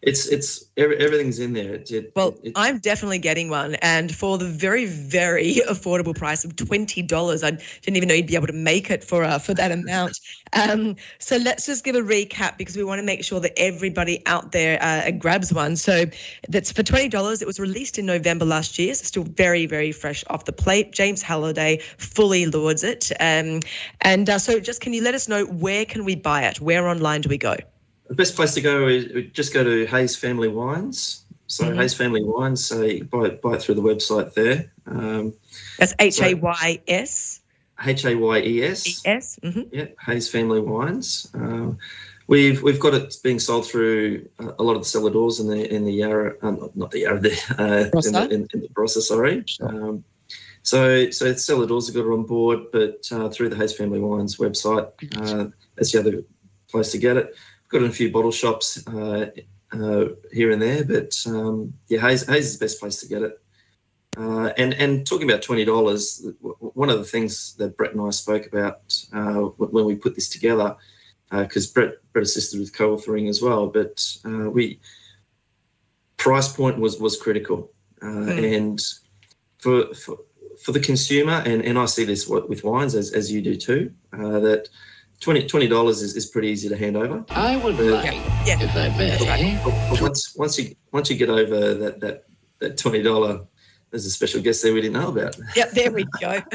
It's 0.08 0.26
it's 0.28 0.64
everything's 0.78 1.38
in 1.38 1.52
there. 1.52 1.74
It, 1.74 1.92
it, 1.92 2.12
well, 2.16 2.34
it, 2.42 2.54
I'm 2.56 2.80
definitely 2.80 3.20
getting 3.20 3.50
one, 3.50 3.76
and 3.76 4.14
for 4.14 4.38
the 4.38 4.46
very 4.46 4.86
very 4.86 5.56
affordable 5.70 6.16
price 6.16 6.46
of 6.46 6.56
twenty 6.56 7.02
dollars, 7.02 7.44
I 7.44 7.52
didn't 7.52 7.98
even 7.98 8.08
know 8.08 8.16
you'd 8.16 8.28
be 8.28 8.36
able 8.36 8.48
to 8.48 8.54
make 8.54 8.90
it 8.90 9.04
for 9.04 9.26
uh, 9.26 9.38
for 9.38 9.54
that 9.56 9.72
amount. 9.74 10.22
Um, 10.54 10.96
so 11.20 11.36
let's 11.36 11.66
just 11.66 11.84
give 11.84 11.96
a 11.96 12.02
recap 12.02 12.58
because 12.58 12.78
we 12.78 12.86
want 12.86 13.00
to 13.00 13.06
make 13.06 13.22
sure 13.22 13.42
that 13.42 13.52
everybody 13.58 14.26
out 14.26 14.54
there 14.54 14.80
uh, 14.82 15.12
grabs 15.12 15.52
one. 15.54 15.76
So 15.76 16.06
that's 16.48 16.72
for 16.72 16.84
twenty 16.84 17.10
dollars. 17.10 17.42
It 17.42 17.48
was 17.48 17.60
released 17.60 18.00
in 18.00 18.06
November 18.06 18.46
last 18.46 18.80
year, 18.80 18.94
so 18.94 19.04
still 19.04 19.24
very 19.24 19.66
very 19.66 19.92
fresh 19.92 20.24
off 20.30 20.46
the 20.46 20.54
plate. 20.54 20.94
James 20.94 21.22
Halliday 21.22 21.80
fully 21.98 22.46
lords 22.46 22.86
it, 22.86 23.12
um, 23.20 23.60
and 24.00 24.30
uh, 24.30 24.40
so 24.40 24.62
just 24.62 24.80
can 24.80 24.94
you 24.94 25.04
let 25.04 25.16
us 25.16 25.28
know 25.28 25.44
where 25.44 25.84
can 25.84 26.06
we 26.06 26.16
buy 26.16 26.44
it? 26.44 26.62
Where 26.62 26.88
online 26.88 27.20
do 27.20 27.28
we 27.28 27.38
go? 27.38 27.58
The 28.08 28.16
best 28.16 28.36
place 28.36 28.54
to 28.54 28.62
go 28.62 28.88
is 28.88 29.32
just 29.32 29.54
go 29.54 29.64
to 29.64 29.86
Hayes 29.88 30.16
Family 30.16 30.48
Wines. 30.48 31.26
So 31.48 31.66
mm-hmm. 31.66 31.80
Hayes 31.80 31.94
Family 31.94 32.24
Wines, 32.24 32.66
so 32.66 32.82
you 32.84 33.06
buy 33.06 33.26
it, 33.26 33.42
buy 33.42 33.54
it 33.54 33.62
through 33.62 33.76
the 33.76 33.82
website 33.82 34.34
there. 34.34 34.72
Um, 34.86 35.34
That's 35.80 35.94
H 36.00 36.22
A 36.22 36.34
Y 36.34 36.82
S. 36.88 37.42
H 37.86 38.06
A 38.06 38.16
Y 38.16 38.40
E 38.40 38.64
S. 38.64 39.02
S. 39.06 39.40
Mm-hmm. 39.42 39.62
Yeah, 39.72 39.86
Hayes 40.06 40.30
Family 40.30 40.60
Wines. 40.60 41.30
Um, 41.34 41.78
we've 42.28 42.62
we've 42.64 42.80
got 42.80 42.94
it 42.94 43.16
being 43.24 43.40
sold 43.40 43.66
through 43.66 44.28
a 44.40 44.62
lot 44.62 44.76
of 44.76 44.82
the 44.82 44.90
cellar 44.90 45.10
doors 45.10 45.40
in 45.40 45.48
the 45.48 45.74
in 45.74 45.86
the 45.86 45.94
Yarra, 45.94 46.36
um, 46.42 46.70
not 46.76 46.92
the 46.92 47.00
Yarra, 47.00 47.20
the, 47.22 47.32
uh, 47.58 47.98
in, 48.06 48.14
the, 48.14 48.28
in, 48.30 48.48
in 48.54 48.62
the 48.62 48.70
Barossa, 48.70 49.02
sorry. 49.02 49.44
Sure. 49.46 49.70
Um, 49.70 50.04
so 50.64 51.10
so 51.12 51.34
cellar 51.34 51.66
doors 51.66 51.88
have 51.88 51.96
got 51.96 52.06
it 52.06 52.14
on 52.14 52.24
board, 52.24 52.72
but 52.74 53.08
uh, 53.12 53.30
through 53.30 53.50
the 53.50 53.56
Hayes 53.56 53.76
Family 53.76 54.00
Wines 54.00 54.36
website, 54.36 54.92
uh, 55.16 55.50
that's 55.76 55.94
the 55.94 56.00
other 56.00 56.24
place 56.70 56.92
to 56.92 56.98
get 56.98 57.16
it 57.16 57.34
got 57.70 57.82
in 57.82 57.90
a 57.90 57.94
few 57.94 58.12
bottle 58.12 58.32
shops 58.32 58.86
uh, 58.88 59.30
uh, 59.72 60.06
here 60.32 60.52
and 60.52 60.62
there, 60.62 60.84
but 60.84 61.14
um, 61.28 61.74
yeah, 61.88 62.00
Hayes, 62.00 62.26
Hayes 62.28 62.46
is 62.46 62.60
the 62.60 62.66
best 62.66 62.80
place 62.80 63.00
to 63.02 63.08
get 63.08 63.22
it. 63.22 63.42
Uh, 64.18 64.52
and 64.58 64.74
and 64.74 65.06
talking 65.06 65.30
about 65.30 65.44
twenty 65.44 65.64
dollars, 65.64 66.26
one 66.42 66.90
of 66.90 66.98
the 66.98 67.06
things 67.06 67.54
that 67.56 67.78
Brett 67.78 67.94
and 67.94 68.02
I 68.02 68.10
spoke 68.10 68.48
about 68.48 68.98
uh, 69.14 69.42
when 69.58 69.86
we 69.86 69.96
put 69.96 70.16
this 70.16 70.30
together, 70.30 70.76
because 71.30 71.70
uh, 71.70 71.74
Brett 71.74 71.94
Brett 72.14 72.24
assisted 72.24 72.60
with 72.60 72.76
co-authoring 72.76 73.30
as 73.30 73.42
well, 73.42 73.68
but 73.68 74.04
uh, 74.26 74.50
we 74.50 74.80
price 76.16 76.52
point 76.52 76.80
was 76.80 77.00
was 77.00 77.16
critical, 77.16 77.72
mm. 78.02 78.56
and 78.56 78.82
for, 79.60 79.94
for 79.94 80.18
for 80.64 80.72
the 80.72 80.80
consumer, 80.80 81.44
and, 81.46 81.62
and 81.62 81.78
I 81.78 81.86
see 81.86 82.04
this 82.04 82.28
with 82.28 82.64
wines 82.64 82.96
as, 82.96 83.14
as 83.14 83.32
you 83.32 83.44
do 83.44 83.56
too, 83.56 83.94
that 84.12 84.68
20 85.22 85.68
dollars 85.68 86.02
is, 86.02 86.16
is 86.16 86.28
pretty 86.28 86.50
easy 86.50 86.70
to 86.70 86.78
hand 86.78 86.96
over. 86.96 87.26
I 87.30 87.58
would 87.58 87.80
like, 87.80 88.14
yeah. 88.46 88.62
if 88.62 88.76
I 88.76 88.90
may. 88.98 89.60
But 89.64 90.02
once 90.02 90.36
once 90.36 90.60
you 90.60 90.76
once 90.92 91.10
you 91.10 91.18
get 91.18 91.30
over 91.30 91.74
that 91.74 92.00
that 92.00 92.26
that 92.60 92.78
twenty 92.78 93.02
dollar, 93.02 93.42
there's 93.92 94.06
a 94.06 94.12
special 94.12 94.42
guest 94.42 94.62
there 94.64 94.74
we 94.74 94.82
didn't 94.82 95.02
know 95.02 95.10
about. 95.10 95.38
Yep, 95.56 95.72
there 95.72 95.92
we 95.92 96.06
go. 96.20 96.42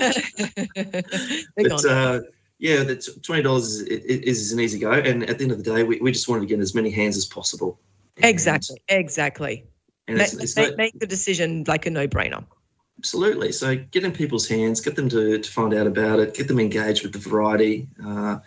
but 1.56 1.84
uh, 1.84 2.20
yeah, 2.58 2.84
that 2.84 3.06
twenty 3.22 3.42
dollars 3.42 3.80
is, 3.80 4.04
is, 4.04 4.38
is 4.40 4.52
an 4.52 4.60
easy 4.60 4.78
go, 4.78 4.92
and 4.92 5.28
at 5.28 5.38
the 5.38 5.44
end 5.44 5.52
of 5.52 5.58
the 5.58 5.64
day, 5.64 5.82
we, 5.82 6.00
we 6.00 6.12
just 6.12 6.28
wanted 6.28 6.42
to 6.42 6.46
get 6.46 6.60
as 6.60 6.74
many 6.74 6.90
hands 6.90 7.16
as 7.16 7.26
possible. 7.26 7.80
Exactly, 8.18 8.80
and, 8.88 9.00
exactly. 9.00 9.66
And 10.06 10.18
make, 10.18 10.32
it's, 10.32 10.42
it's 10.42 10.56
make, 10.56 10.76
make 10.76 10.98
the 10.98 11.06
decision 11.06 11.64
like 11.66 11.86
a 11.86 11.90
no 11.90 12.06
brainer. 12.06 12.44
Absolutely. 13.02 13.50
So 13.50 13.74
get 13.74 14.04
in 14.04 14.12
people's 14.12 14.46
hands, 14.46 14.80
get 14.80 14.94
them 14.94 15.08
to, 15.08 15.36
to 15.36 15.50
find 15.50 15.74
out 15.74 15.88
about 15.88 16.20
it, 16.20 16.34
get 16.34 16.46
them 16.46 16.60
engaged 16.60 17.02
with 17.02 17.12
the 17.12 17.18
variety, 17.18 17.88
uh, 18.06 18.38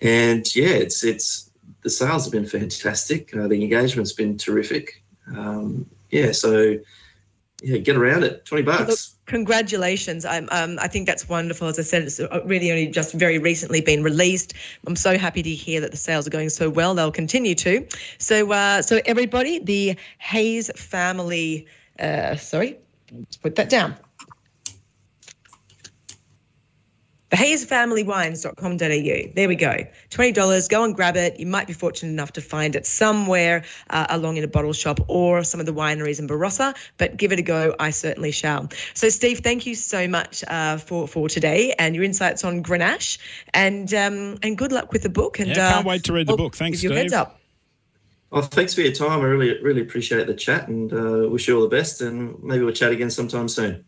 and 0.00 0.56
yeah, 0.56 0.70
it's 0.70 1.04
it's 1.04 1.52
the 1.82 1.88
sales 1.90 2.24
have 2.24 2.32
been 2.32 2.44
fantastic. 2.44 3.32
Uh, 3.32 3.46
the 3.46 3.62
engagement's 3.62 4.12
been 4.12 4.36
terrific. 4.36 5.04
Um, 5.28 5.86
yeah, 6.10 6.32
so 6.32 6.78
yeah, 7.62 7.78
get 7.78 7.94
around 7.94 8.24
it. 8.24 8.44
Twenty 8.44 8.64
bucks. 8.64 9.14
Congratulations. 9.26 10.24
I'm, 10.24 10.48
um, 10.50 10.80
I 10.80 10.88
think 10.88 11.06
that's 11.06 11.28
wonderful. 11.28 11.68
As 11.68 11.78
I 11.78 11.82
said, 11.82 12.02
it's 12.02 12.18
really 12.44 12.72
only 12.72 12.88
just 12.88 13.14
very 13.14 13.38
recently 13.38 13.82
been 13.82 14.02
released. 14.02 14.54
I'm 14.84 14.96
so 14.96 15.16
happy 15.16 15.44
to 15.44 15.54
hear 15.54 15.80
that 15.80 15.92
the 15.92 15.96
sales 15.96 16.26
are 16.26 16.30
going 16.30 16.50
so 16.50 16.68
well. 16.68 16.96
They'll 16.96 17.12
continue 17.12 17.54
to. 17.54 17.86
So, 18.18 18.50
uh, 18.50 18.82
so 18.82 19.00
everybody, 19.06 19.60
the 19.60 19.96
Hayes 20.18 20.72
family. 20.74 21.68
Uh, 22.00 22.34
sorry, 22.34 22.78
Let's 23.12 23.36
put 23.36 23.56
that 23.56 23.68
down. 23.68 23.96
TheHayesFamilyWines.com.au. 27.32 29.32
There 29.34 29.48
we 29.48 29.56
go. 29.56 29.86
$20. 30.10 30.68
Go 30.68 30.84
and 30.84 30.94
grab 30.94 31.16
it. 31.16 31.40
You 31.40 31.46
might 31.46 31.66
be 31.66 31.72
fortunate 31.72 32.12
enough 32.12 32.34
to 32.34 32.42
find 32.42 32.76
it 32.76 32.86
somewhere 32.86 33.64
uh, 33.88 34.04
along 34.10 34.36
in 34.36 34.44
a 34.44 34.48
bottle 34.48 34.74
shop 34.74 35.00
or 35.08 35.42
some 35.42 35.58
of 35.58 35.64
the 35.64 35.72
wineries 35.72 36.20
in 36.20 36.28
Barossa, 36.28 36.76
but 36.98 37.16
give 37.16 37.32
it 37.32 37.38
a 37.38 37.42
go. 37.42 37.74
I 37.78 37.88
certainly 37.88 38.32
shall. 38.32 38.68
So, 38.92 39.08
Steve, 39.08 39.38
thank 39.38 39.64
you 39.64 39.74
so 39.74 40.06
much 40.08 40.44
uh, 40.46 40.76
for, 40.76 41.08
for 41.08 41.30
today 41.30 41.74
and 41.78 41.94
your 41.94 42.04
insights 42.04 42.44
on 42.44 42.62
Grenache. 42.62 43.16
And 43.54 43.94
um, 43.94 44.36
and 44.42 44.58
good 44.58 44.72
luck 44.72 44.92
with 44.92 45.02
the 45.02 45.08
book. 45.08 45.38
And 45.38 45.48
yeah, 45.48 45.72
can't 45.72 45.86
uh, 45.86 45.88
wait 45.88 46.04
to 46.04 46.12
read 46.12 46.26
the 46.26 46.36
book. 46.36 46.54
Thanks, 46.54 46.80
Steve. 46.80 46.90
Heads 46.90 47.14
up. 47.14 47.41
Well, 48.32 48.42
thanks 48.42 48.74
for 48.74 48.80
your 48.80 48.92
time. 48.92 49.20
I 49.20 49.24
really, 49.24 49.62
really 49.62 49.82
appreciate 49.82 50.26
the 50.26 50.34
chat 50.34 50.66
and 50.68 50.92
uh, 50.92 51.28
wish 51.30 51.46
you 51.48 51.56
all 51.56 51.62
the 51.62 51.68
best. 51.68 52.00
And 52.00 52.42
maybe 52.42 52.64
we'll 52.64 52.74
chat 52.74 52.90
again 52.92 53.10
sometime 53.10 53.48
soon. 53.48 53.84